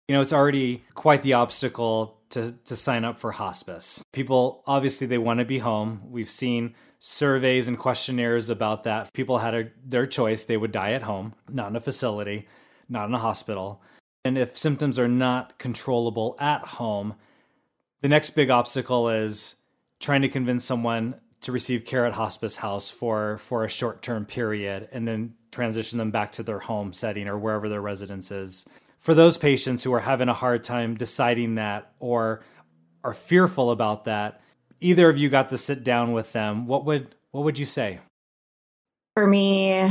You 0.08 0.14
know, 0.14 0.20
it's 0.20 0.32
already 0.32 0.84
quite 0.94 1.22
the 1.22 1.32
obstacle 1.32 2.20
to, 2.30 2.52
to 2.66 2.76
sign 2.76 3.04
up 3.04 3.18
for 3.18 3.32
hospice. 3.32 4.02
People 4.12 4.62
obviously 4.66 5.06
they 5.06 5.18
want 5.18 5.40
to 5.40 5.44
be 5.44 5.58
home. 5.58 6.02
We've 6.10 6.30
seen 6.30 6.74
surveys 7.06 7.68
and 7.68 7.78
questionnaires 7.78 8.48
about 8.48 8.84
that. 8.84 9.12
People 9.12 9.36
had 9.36 9.54
a, 9.54 9.70
their 9.84 10.06
choice. 10.06 10.46
They 10.46 10.56
would 10.56 10.72
die 10.72 10.92
at 10.92 11.02
home, 11.02 11.34
not 11.50 11.68
in 11.68 11.76
a 11.76 11.80
facility, 11.80 12.48
not 12.88 13.10
in 13.10 13.14
a 13.14 13.18
hospital. 13.18 13.82
And 14.24 14.38
if 14.38 14.56
symptoms 14.56 14.98
are 14.98 15.06
not 15.06 15.58
controllable 15.58 16.34
at 16.40 16.62
home, 16.62 17.16
the 18.00 18.08
next 18.08 18.30
big 18.30 18.48
obstacle 18.48 19.10
is 19.10 19.54
trying 20.00 20.22
to 20.22 20.30
convince 20.30 20.64
someone 20.64 21.20
to 21.42 21.52
receive 21.52 21.84
care 21.84 22.06
at 22.06 22.14
hospice 22.14 22.56
house 22.56 22.88
for 22.88 23.36
for 23.36 23.64
a 23.64 23.68
short 23.68 24.00
term 24.00 24.24
period 24.24 24.88
and 24.90 25.06
then 25.06 25.34
transition 25.52 25.98
them 25.98 26.10
back 26.10 26.32
to 26.32 26.42
their 26.42 26.58
home 26.58 26.94
setting 26.94 27.28
or 27.28 27.38
wherever 27.38 27.68
their 27.68 27.82
residence 27.82 28.30
is. 28.30 28.64
For 28.98 29.12
those 29.12 29.36
patients 29.36 29.84
who 29.84 29.92
are 29.92 30.00
having 30.00 30.30
a 30.30 30.34
hard 30.34 30.64
time 30.64 30.94
deciding 30.94 31.56
that 31.56 31.92
or 31.98 32.42
are 33.04 33.12
fearful 33.12 33.70
about 33.70 34.06
that, 34.06 34.40
either 34.84 35.08
of 35.08 35.18
you 35.18 35.28
got 35.28 35.48
to 35.50 35.58
sit 35.58 35.82
down 35.82 36.12
with 36.12 36.32
them, 36.32 36.66
what 36.66 36.84
would 36.84 37.14
what 37.32 37.44
would 37.44 37.58
you 37.58 37.66
say? 37.66 38.00
For 39.14 39.26
me, 39.26 39.90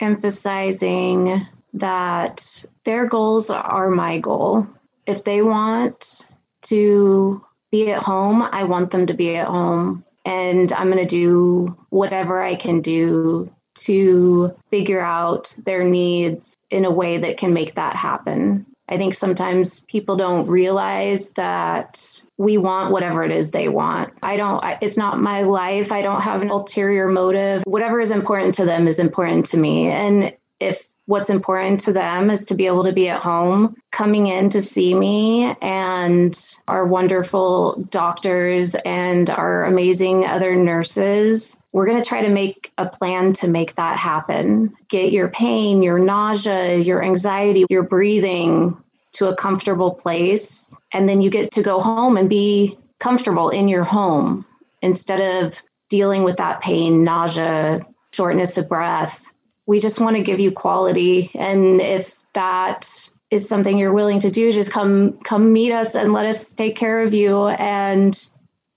emphasizing 0.00 1.46
that 1.74 2.64
their 2.84 3.06
goals 3.06 3.50
are 3.50 3.90
my 3.90 4.18
goal. 4.18 4.66
If 5.06 5.24
they 5.24 5.42
want 5.42 6.30
to 6.62 7.44
be 7.70 7.90
at 7.90 8.02
home, 8.02 8.42
I 8.42 8.64
want 8.64 8.90
them 8.90 9.06
to 9.06 9.14
be 9.14 9.36
at 9.36 9.48
home. 9.48 10.04
And 10.24 10.72
I'm 10.72 10.90
going 10.90 11.06
to 11.06 11.06
do 11.06 11.76
whatever 11.90 12.42
I 12.42 12.54
can 12.54 12.80
do 12.80 13.50
to 13.76 14.54
figure 14.68 15.00
out 15.00 15.54
their 15.64 15.84
needs 15.84 16.56
in 16.70 16.84
a 16.84 16.90
way 16.90 17.18
that 17.18 17.38
can 17.38 17.52
make 17.52 17.74
that 17.76 17.96
happen. 17.96 18.66
I 18.88 18.96
think 18.96 19.14
sometimes 19.14 19.80
people 19.80 20.16
don't 20.16 20.48
realize 20.48 21.28
that 21.30 22.22
we 22.38 22.56
want 22.56 22.90
whatever 22.90 23.22
it 23.22 23.30
is 23.30 23.50
they 23.50 23.68
want. 23.68 24.14
I 24.22 24.36
don't, 24.36 24.64
it's 24.80 24.96
not 24.96 25.20
my 25.20 25.42
life. 25.42 25.92
I 25.92 26.00
don't 26.00 26.22
have 26.22 26.42
an 26.42 26.50
ulterior 26.50 27.08
motive. 27.08 27.62
Whatever 27.66 28.00
is 28.00 28.10
important 28.10 28.54
to 28.54 28.64
them 28.64 28.88
is 28.88 28.98
important 28.98 29.46
to 29.46 29.58
me. 29.58 29.88
And 29.88 30.34
if 30.58 30.86
what's 31.08 31.30
important 31.30 31.80
to 31.80 31.90
them 31.90 32.30
is 32.30 32.44
to 32.44 32.54
be 32.54 32.66
able 32.66 32.84
to 32.84 32.92
be 32.92 33.08
at 33.08 33.22
home, 33.22 33.74
coming 33.92 34.26
in 34.26 34.50
to 34.50 34.60
see 34.60 34.94
me 34.94 35.56
and 35.62 36.38
our 36.68 36.86
wonderful 36.86 37.82
doctors 37.88 38.74
and 38.84 39.30
our 39.30 39.64
amazing 39.64 40.26
other 40.26 40.54
nurses. 40.54 41.56
We're 41.72 41.86
going 41.86 42.00
to 42.00 42.06
try 42.06 42.20
to 42.20 42.28
make 42.28 42.72
a 42.76 42.84
plan 42.84 43.32
to 43.34 43.48
make 43.48 43.74
that 43.76 43.96
happen. 43.96 44.74
Get 44.90 45.10
your 45.10 45.28
pain, 45.28 45.82
your 45.82 45.98
nausea, 45.98 46.76
your 46.76 47.02
anxiety, 47.02 47.64
your 47.70 47.84
breathing 47.84 48.76
to 49.12 49.30
a 49.30 49.36
comfortable 49.36 49.92
place. 49.92 50.76
And 50.92 51.08
then 51.08 51.22
you 51.22 51.30
get 51.30 51.52
to 51.52 51.62
go 51.62 51.80
home 51.80 52.18
and 52.18 52.28
be 52.28 52.78
comfortable 53.00 53.48
in 53.48 53.66
your 53.66 53.84
home 53.84 54.44
instead 54.82 55.42
of 55.42 55.62
dealing 55.88 56.22
with 56.22 56.36
that 56.36 56.60
pain, 56.60 57.02
nausea, 57.02 57.80
shortness 58.12 58.58
of 58.58 58.68
breath 58.68 59.22
we 59.68 59.78
just 59.78 60.00
want 60.00 60.16
to 60.16 60.22
give 60.22 60.40
you 60.40 60.50
quality. 60.50 61.30
And 61.34 61.80
if 61.80 62.20
that 62.32 62.88
is 63.30 63.46
something 63.46 63.76
you're 63.76 63.92
willing 63.92 64.18
to 64.20 64.30
do, 64.30 64.50
just 64.50 64.72
come 64.72 65.18
come 65.18 65.52
meet 65.52 65.72
us 65.72 65.94
and 65.94 66.12
let 66.12 66.24
us 66.26 66.52
take 66.52 66.74
care 66.74 67.02
of 67.02 67.14
you 67.14 67.48
and 67.48 68.18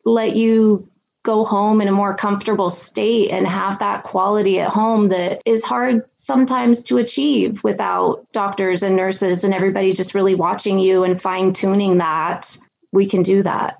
let 0.06 0.36
you 0.36 0.88
go 1.23 1.45
home 1.45 1.80
in 1.82 1.88
a 1.88 1.91
more 1.91 2.15
comfortable 2.15 2.69
state 2.69 3.30
and 3.30 3.47
have 3.47 3.80
that 3.80 4.04
quality 4.04 4.60
at 4.60 4.69
home 4.69 5.08
that 5.10 5.41
is 5.45 5.63
hard 5.63 6.04
sometimes 6.15 6.84
to 6.84 6.97
achieve 6.97 7.63
without 7.63 8.30
doctors 8.34 8.84
and 8.84 8.95
nurses 8.95 9.43
and 9.43 9.54
everybody 9.54 9.93
just 9.93 10.13
really 10.13 10.36
watching 10.36 10.77
you 10.77 11.04
and 11.04 11.21
fine 11.21 11.54
tuning 11.54 11.99
that. 11.99 12.58
We 12.91 13.08
can 13.08 13.21
do 13.21 13.43
that. 13.43 13.77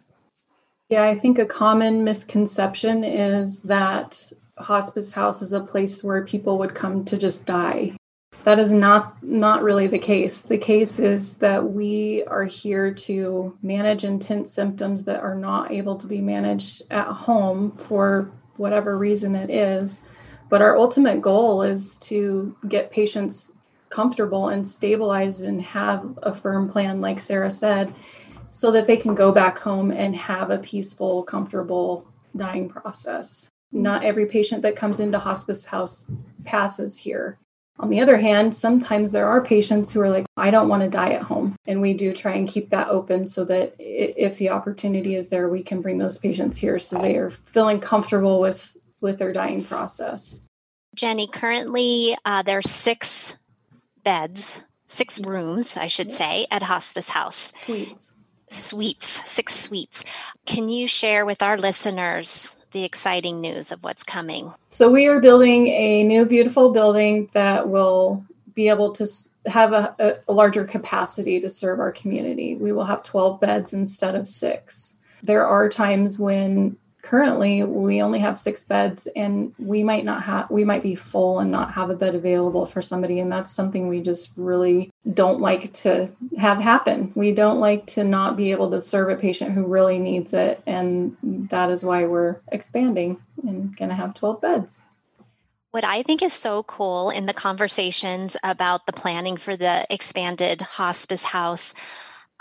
Yeah, 0.88 1.04
I 1.04 1.16
think 1.16 1.40
a 1.40 1.46
common 1.46 2.04
misconception 2.04 3.04
is 3.04 3.64
that 3.64 4.32
hospice 4.58 5.14
house 5.14 5.42
is 5.42 5.54
a 5.54 5.62
place 5.62 6.04
where 6.04 6.26
people 6.26 6.58
would 6.60 6.76
come 6.76 7.04
to 7.06 7.18
just 7.18 7.46
die. 7.46 7.96
That 8.44 8.58
is 8.58 8.72
not 8.72 9.22
not 9.22 9.62
really 9.62 9.86
the 9.86 10.00
case. 10.00 10.42
The 10.42 10.58
case 10.58 10.98
is 11.00 11.36
that 11.36 11.72
we 11.72 12.24
are 12.26 12.44
here 12.44 12.92
to 12.92 13.56
manage 13.62 14.04
intense 14.04 14.52
symptoms 14.52 15.04
that 15.04 15.22
are 15.22 15.36
not 15.36 15.72
able 15.72 15.96
to 15.98 16.08
be 16.08 16.22
managed 16.22 16.82
at 16.90 17.08
home 17.08 17.72
for 17.74 18.32
whatever 18.58 18.98
reason 18.98 19.36
it 19.36 19.52
is. 19.52 20.08
But 20.50 20.62
our 20.62 20.76
ultimate 20.76 21.22
goal 21.22 21.62
is 21.62 21.98
to 22.00 22.56
get 22.68 22.92
patients 22.92 23.54
comfortable 23.90 24.50
and 24.50 24.66
stabilized 24.66 25.44
and 25.44 25.62
have 25.62 26.18
a 26.24 26.34
firm 26.34 26.68
plan, 26.68 27.00
like 27.00 27.22
Sarah 27.22 27.52
said, 27.52 27.94
so 28.50 28.72
that 28.72 28.88
they 28.88 28.98
can 28.98 29.14
go 29.14 29.32
back 29.32 29.60
home 29.60 29.92
and 29.92 30.16
have 30.16 30.50
a 30.50 30.58
peaceful, 30.58 31.24
comfortable 31.24 32.08
dying 32.36 32.70
process 32.70 33.51
not 33.72 34.04
every 34.04 34.26
patient 34.26 34.62
that 34.64 34.76
comes 34.76 35.00
into 35.00 35.20
hospice 35.20 35.66
house 35.66 36.06
passes 36.44 36.98
here. 36.98 37.38
On 37.80 37.90
the 37.90 38.00
other 38.00 38.18
hand, 38.18 38.56
sometimes 38.56 39.12
there 39.12 39.28
are 39.28 39.44
patients 39.44 39.92
who 39.92 40.02
are 40.02 40.10
like, 40.10 40.26
I 40.38 40.52
don't 40.52 40.70
want 40.70 40.84
to 40.84 40.90
die 40.90 41.14
at 41.14 41.24
home. 41.24 41.56
And 41.66 41.82
we 41.82 41.94
do 41.94 42.14
try 42.14 42.34
and 42.34 42.48
keep 42.48 42.70
that 42.70 42.90
open 42.90 43.26
so 43.26 43.44
that 43.46 43.74
if 43.80 44.38
the 44.38 44.52
opportunity 44.52 45.16
is 45.16 45.30
there, 45.30 45.50
we 45.50 45.64
can 45.64 45.82
bring 45.82 45.98
those 45.98 46.20
patients 46.20 46.58
here 46.58 46.78
so 46.78 47.00
they 47.00 47.16
are 47.18 47.32
feeling 47.32 47.80
comfortable 47.80 48.40
with, 48.40 48.76
with 49.00 49.18
their 49.18 49.34
dying 49.34 49.64
process. 49.64 50.46
Jenny, 50.94 51.26
currently 51.26 52.16
uh, 52.24 52.44
there 52.44 52.60
are 52.60 52.62
six 52.62 53.38
beds, 54.04 54.62
six 54.86 55.20
rooms, 55.20 55.76
I 55.76 55.88
should 55.88 56.10
yes. 56.10 56.18
say, 56.18 56.46
at 56.52 56.64
Hospice 56.64 57.10
House. 57.10 57.52
Suites. 57.56 58.14
Suites, 58.50 59.08
six 59.08 59.56
suites. 59.56 60.04
Can 60.46 60.70
you 60.70 60.88
share 60.88 61.26
with 61.26 61.42
our 61.42 61.58
listeners 61.58 62.54
the 62.72 62.84
exciting 62.84 63.42
news 63.42 63.72
of 63.72 63.84
what's 63.84 64.04
coming? 64.04 64.54
So, 64.68 64.90
we 64.90 65.08
are 65.08 65.20
building 65.20 65.68
a 65.68 66.04
new, 66.04 66.26
beautiful 66.26 66.72
building 66.72 67.30
that 67.34 67.70
will 67.70 68.26
be 68.54 68.70
able 68.70 68.92
to 68.92 69.08
have 69.46 69.74
a, 69.74 70.20
a, 70.28 70.34
larger 70.34 70.66
capacity 70.66 71.40
to 71.40 71.50
serve 71.50 71.80
our 71.80 71.92
community. 71.92 72.56
We 72.56 72.72
will 72.72 72.84
have 72.84 73.04
12 73.04 73.40
beds 73.40 73.74
instead 73.74 74.16
of 74.16 74.28
six. 74.28 75.00
There 75.24 75.48
are 75.48 75.70
times 75.70 76.20
when 76.20 76.78
currently 77.02 77.64
we 77.64 78.02
only 78.02 78.20
have 78.20 78.38
six 78.38 78.64
beds 78.64 79.08
and 79.16 79.54
we 79.58 79.84
might 79.84 80.06
not 80.06 80.24
have 80.24 80.50
we 80.50 80.64
might 80.64 80.82
be 80.82 80.96
full 80.96 81.40
and 81.40 81.52
not 81.52 81.74
have 81.74 81.90
a 81.90 81.96
bed 81.96 82.16
available 82.16 82.66
for 82.66 82.82
somebody 82.82 83.20
and 83.20 83.32
that's 83.32 83.52
something 83.52 83.88
we 83.88 84.02
just 84.02 84.32
really 84.38 84.92
don't 85.14 85.40
like 85.40 85.74
to 85.74 86.12
have 86.38 86.60
happen. 86.60 87.12
We 87.16 87.34
don't 87.34 87.60
like 87.60 87.88
to 87.88 88.04
not 88.04 88.38
be 88.38 88.52
able 88.52 88.72
to 88.72 88.80
serve 88.80 89.10
a 89.10 89.16
patient 89.16 89.54
who 89.54 89.66
really 89.66 90.00
needs 90.00 90.34
it 90.34 90.62
and 90.66 91.18
that 91.24 91.70
is 91.70 91.84
why 91.84 92.06
we're 92.06 92.38
expanding 92.52 93.22
and 93.44 93.76
going 93.76 93.90
to 93.90 93.96
have 93.96 94.14
12 94.14 94.42
beds. 94.42 94.86
What 95.72 95.84
I 95.86 96.04
think 96.04 96.22
is 96.22 96.34
so 96.34 96.64
cool 96.64 97.10
in 97.10 97.28
the 97.28 97.34
conversations 97.34 98.36
about 98.44 98.86
the 98.86 98.94
planning 98.94 99.38
for 99.38 99.56
the 99.56 99.88
expanded 99.90 100.62
hospice 100.62 101.24
house, 101.24 101.74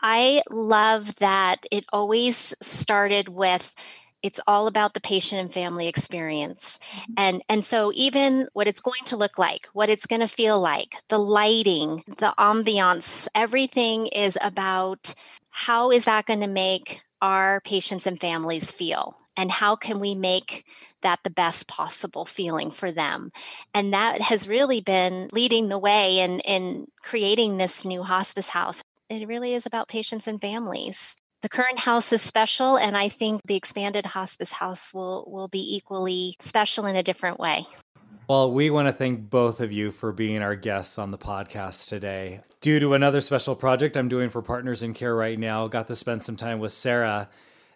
I 0.02 0.42
love 0.50 1.14
that 1.16 1.66
it 1.70 1.84
always 1.92 2.54
started 2.60 3.28
with 3.28 3.74
it's 4.22 4.40
all 4.46 4.66
about 4.66 4.94
the 4.94 5.00
patient 5.00 5.40
and 5.40 5.52
family 5.52 5.88
experience. 5.88 6.78
Mm-hmm. 6.92 7.12
and 7.16 7.42
and 7.48 7.64
so 7.64 7.92
even 7.94 8.48
what 8.52 8.66
it's 8.66 8.80
going 8.80 9.04
to 9.06 9.16
look 9.16 9.38
like 9.38 9.68
what 9.72 9.88
it's 9.88 10.06
going 10.06 10.20
to 10.20 10.28
feel 10.28 10.60
like 10.60 10.96
the 11.08 11.18
lighting 11.18 12.02
the 12.18 12.34
ambiance 12.38 13.28
everything 13.34 14.06
is 14.08 14.38
about 14.40 15.14
how 15.50 15.90
is 15.90 16.04
that 16.04 16.26
going 16.26 16.40
to 16.40 16.46
make 16.46 17.02
our 17.20 17.60
patients 17.60 18.06
and 18.06 18.20
families 18.20 18.72
feel? 18.72 19.16
And 19.36 19.50
how 19.50 19.76
can 19.76 20.00
we 20.00 20.14
make 20.14 20.64
that 21.02 21.20
the 21.24 21.30
best 21.30 21.68
possible 21.68 22.24
feeling 22.24 22.70
for 22.70 22.92
them? 22.92 23.32
And 23.72 23.92
that 23.92 24.20
has 24.22 24.48
really 24.48 24.80
been 24.80 25.28
leading 25.32 25.68
the 25.68 25.78
way 25.78 26.18
in 26.18 26.40
in 26.40 26.88
creating 27.02 27.56
this 27.56 27.84
new 27.84 28.02
hospice 28.02 28.50
house. 28.50 28.82
It 29.08 29.26
really 29.26 29.54
is 29.54 29.66
about 29.66 29.88
patients 29.88 30.26
and 30.26 30.40
families 30.40 31.16
the 31.42 31.48
current 31.48 31.78
house 31.78 32.12
is 32.12 32.20
special, 32.20 32.76
and 32.76 32.96
I 32.96 33.08
think 33.08 33.42
the 33.46 33.56
expanded 33.56 34.06
hospice 34.06 34.52
house 34.52 34.92
will, 34.92 35.28
will 35.30 35.48
be 35.48 35.76
equally 35.76 36.36
special 36.38 36.86
in 36.86 36.96
a 36.96 37.02
different 37.02 37.38
way. 37.38 37.66
Well, 38.28 38.52
we 38.52 38.70
want 38.70 38.86
to 38.86 38.92
thank 38.92 39.28
both 39.28 39.60
of 39.60 39.72
you 39.72 39.90
for 39.90 40.12
being 40.12 40.40
our 40.40 40.54
guests 40.54 40.98
on 40.98 41.10
the 41.10 41.18
podcast 41.18 41.88
today. 41.88 42.42
Due 42.60 42.78
to 42.78 42.94
another 42.94 43.20
special 43.20 43.56
project 43.56 43.96
I'm 43.96 44.08
doing 44.08 44.30
for 44.30 44.42
Partners 44.42 44.82
in 44.82 44.94
Care 44.94 45.16
right 45.16 45.38
now, 45.38 45.66
got 45.66 45.88
to 45.88 45.94
spend 45.94 46.22
some 46.22 46.36
time 46.36 46.60
with 46.60 46.72
Sarah 46.72 47.28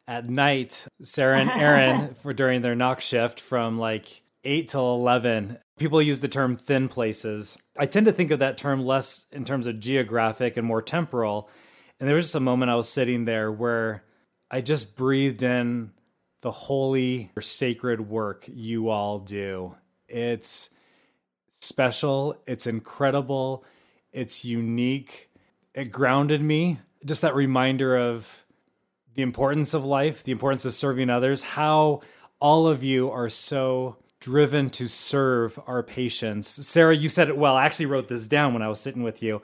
at 0.06 0.28
night. 0.28 0.86
Sarah 1.02 1.40
and 1.40 1.50
Aaron 1.50 2.14
for 2.22 2.32
during 2.32 2.62
their 2.62 2.76
noc 2.76 3.00
shift 3.00 3.40
from 3.40 3.78
like 3.78 4.22
8 4.44 4.68
till 4.68 4.94
11. 4.94 5.58
People 5.76 6.00
use 6.00 6.20
the 6.20 6.28
term 6.28 6.56
thin 6.56 6.88
places. 6.88 7.58
I 7.76 7.86
tend 7.86 8.06
to 8.06 8.12
think 8.12 8.30
of 8.30 8.38
that 8.38 8.56
term 8.56 8.84
less 8.84 9.26
in 9.32 9.44
terms 9.44 9.66
of 9.66 9.80
geographic 9.80 10.56
and 10.56 10.66
more 10.66 10.82
temporal 10.82 11.50
and 11.98 12.08
there 12.08 12.16
was 12.16 12.26
just 12.26 12.34
a 12.34 12.40
moment 12.40 12.70
I 12.70 12.76
was 12.76 12.88
sitting 12.88 13.24
there 13.24 13.50
where 13.50 14.04
I 14.50 14.60
just 14.60 14.96
breathed 14.96 15.42
in 15.42 15.92
the 16.40 16.50
holy 16.50 17.30
or 17.36 17.42
sacred 17.42 18.08
work 18.08 18.44
you 18.46 18.90
all 18.90 19.18
do. 19.18 19.74
It's 20.08 20.70
special, 21.60 22.36
it's 22.46 22.66
incredible, 22.66 23.64
it's 24.12 24.44
unique. 24.44 25.30
It 25.74 25.90
grounded 25.90 26.40
me. 26.40 26.78
Just 27.04 27.22
that 27.22 27.34
reminder 27.34 27.96
of 27.96 28.44
the 29.14 29.22
importance 29.22 29.74
of 29.74 29.84
life, 29.84 30.22
the 30.22 30.32
importance 30.32 30.64
of 30.64 30.74
serving 30.74 31.10
others, 31.10 31.42
how 31.42 32.00
all 32.40 32.68
of 32.68 32.82
you 32.82 33.10
are 33.10 33.28
so 33.28 33.96
driven 34.20 34.70
to 34.70 34.88
serve 34.88 35.58
our 35.66 35.82
patients. 35.82 36.48
Sarah, 36.48 36.96
you 36.96 37.08
said 37.08 37.28
it 37.28 37.36
well. 37.36 37.56
I 37.56 37.64
actually 37.64 37.86
wrote 37.86 38.08
this 38.08 38.28
down 38.28 38.52
when 38.52 38.62
I 38.62 38.68
was 38.68 38.80
sitting 38.80 39.02
with 39.02 39.22
you. 39.22 39.42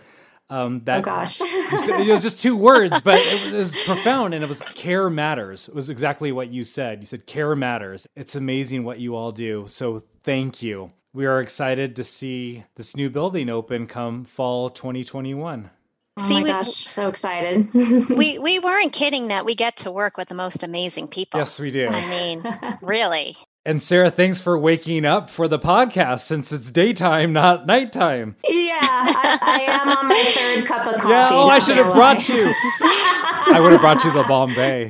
Um, 0.50 0.82
that, 0.84 0.98
oh 0.98 1.02
gosh, 1.02 1.40
it 1.42 2.10
was 2.10 2.22
just 2.22 2.42
two 2.42 2.56
words, 2.56 3.00
but 3.00 3.20
it 3.22 3.52
was 3.52 3.74
profound, 3.86 4.34
and 4.34 4.42
it 4.42 4.48
was 4.48 4.60
care 4.60 5.08
matters. 5.08 5.68
It 5.68 5.74
was 5.74 5.88
exactly 5.88 6.32
what 6.32 6.48
you 6.48 6.64
said. 6.64 7.00
You 7.00 7.06
said 7.06 7.24
care 7.26 7.54
matters. 7.54 8.06
It's 8.16 8.34
amazing 8.34 8.82
what 8.82 8.98
you 8.98 9.14
all 9.14 9.30
do. 9.30 9.66
So 9.68 10.02
thank 10.24 10.60
you. 10.60 10.90
We 11.12 11.26
are 11.26 11.40
excited 11.40 11.94
to 11.96 12.04
see 12.04 12.64
this 12.74 12.96
new 12.96 13.10
building 13.10 13.48
open 13.48 13.86
come 13.86 14.24
fall 14.24 14.70
2021. 14.70 15.70
Oh 16.18 16.22
See, 16.22 16.34
my 16.34 16.42
we, 16.42 16.50
gosh, 16.50 16.68
so 16.68 17.08
excited. 17.08 17.72
we 17.74 18.38
we 18.38 18.58
weren't 18.58 18.92
kidding 18.92 19.28
that 19.28 19.44
we 19.44 19.54
get 19.54 19.76
to 19.78 19.92
work 19.92 20.16
with 20.16 20.28
the 20.28 20.34
most 20.34 20.64
amazing 20.64 21.06
people. 21.06 21.38
Yes, 21.38 21.60
we 21.60 21.70
do. 21.70 21.86
I 21.88 22.10
mean, 22.10 22.78
really. 22.82 23.36
And 23.66 23.82
Sarah, 23.82 24.10
thanks 24.10 24.40
for 24.40 24.58
waking 24.58 25.04
up 25.04 25.28
for 25.28 25.46
the 25.46 25.58
podcast 25.58 26.20
since 26.20 26.50
it's 26.50 26.70
daytime, 26.70 27.34
not 27.34 27.66
nighttime. 27.66 28.36
Yeah, 28.48 28.78
I, 28.80 29.38
I 29.42 29.60
am 29.60 29.88
on 29.98 30.08
my 30.08 30.32
third 30.34 30.66
cup 30.66 30.86
of 30.86 30.94
coffee. 30.94 31.08
Yeah, 31.10 31.28
oh, 31.30 31.48
I 31.48 31.58
should 31.58 31.76
have 31.76 31.92
brought 31.92 32.26
you. 32.26 32.54
I 32.80 33.58
would 33.60 33.72
have 33.72 33.82
brought 33.82 34.02
you 34.02 34.12
the 34.12 34.24
Bombay. 34.24 34.88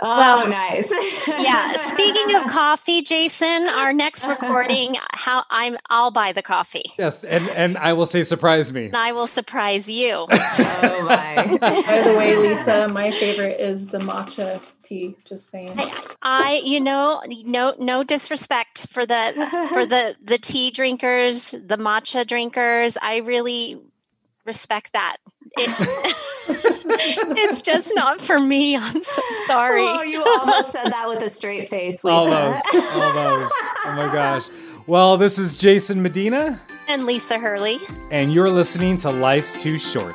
Oh, 0.00 0.18
well, 0.18 0.48
nice. 0.48 0.90
yeah. 1.28 1.76
Speaking 1.76 2.34
of 2.34 2.46
coffee, 2.46 3.02
Jason, 3.02 3.68
our 3.68 3.92
next 3.92 4.26
recording, 4.26 4.96
how 5.12 5.44
I'm 5.50 5.76
I'll 5.88 6.10
buy 6.10 6.32
the 6.32 6.42
coffee. 6.42 6.92
Yes, 6.98 7.22
and 7.22 7.48
and 7.50 7.78
I 7.78 7.92
will 7.92 8.06
say 8.06 8.24
surprise 8.24 8.72
me. 8.72 8.86
And 8.86 8.96
I 8.96 9.12
will 9.12 9.26
surprise 9.26 9.88
you. 9.88 10.26
oh 10.30 11.06
my. 11.06 11.58
By 11.60 12.02
the 12.02 12.14
way, 12.18 12.36
Lisa, 12.36 12.88
my 12.88 13.12
favorite 13.12 13.60
is 13.60 13.88
the 13.88 13.98
matcha 13.98 14.60
tea, 14.82 15.16
just 15.24 15.48
saying. 15.48 15.74
I, 15.76 16.13
I 16.24 16.62
you 16.64 16.80
know, 16.80 17.22
no 17.44 17.74
no 17.78 18.02
disrespect 18.02 18.86
for 18.88 19.04
the 19.04 19.68
for 19.72 19.84
the 19.94 20.16
the 20.22 20.38
tea 20.38 20.70
drinkers, 20.70 21.50
the 21.50 21.76
matcha 21.76 22.26
drinkers. 22.26 22.96
I 23.00 23.18
really 23.18 23.78
respect 24.46 24.92
that. 24.94 25.18
It, 25.56 25.70
it's 27.36 27.62
just 27.62 27.92
not 27.94 28.20
for 28.20 28.40
me. 28.40 28.76
I'm 28.80 29.02
so 29.02 29.22
sorry. 29.46 29.86
Oh, 29.86 30.02
you 30.02 30.24
almost 30.24 30.72
said 30.72 30.86
that 30.86 31.08
with 31.08 31.22
a 31.22 31.28
straight 31.28 31.68
face, 31.68 32.02
Lisa. 32.04 32.14
Almost. 32.14 32.64
Almost. 32.74 33.54
Oh 33.86 33.94
my 33.96 34.10
gosh. 34.12 34.48
Well, 34.86 35.16
this 35.16 35.38
is 35.38 35.56
Jason 35.56 36.02
Medina. 36.02 36.60
And 36.88 37.06
Lisa 37.06 37.38
Hurley. 37.38 37.78
And 38.10 38.32
you're 38.34 38.50
listening 38.50 38.98
to 38.98 39.10
Life's 39.10 39.60
Too 39.62 39.78
Short. 39.78 40.14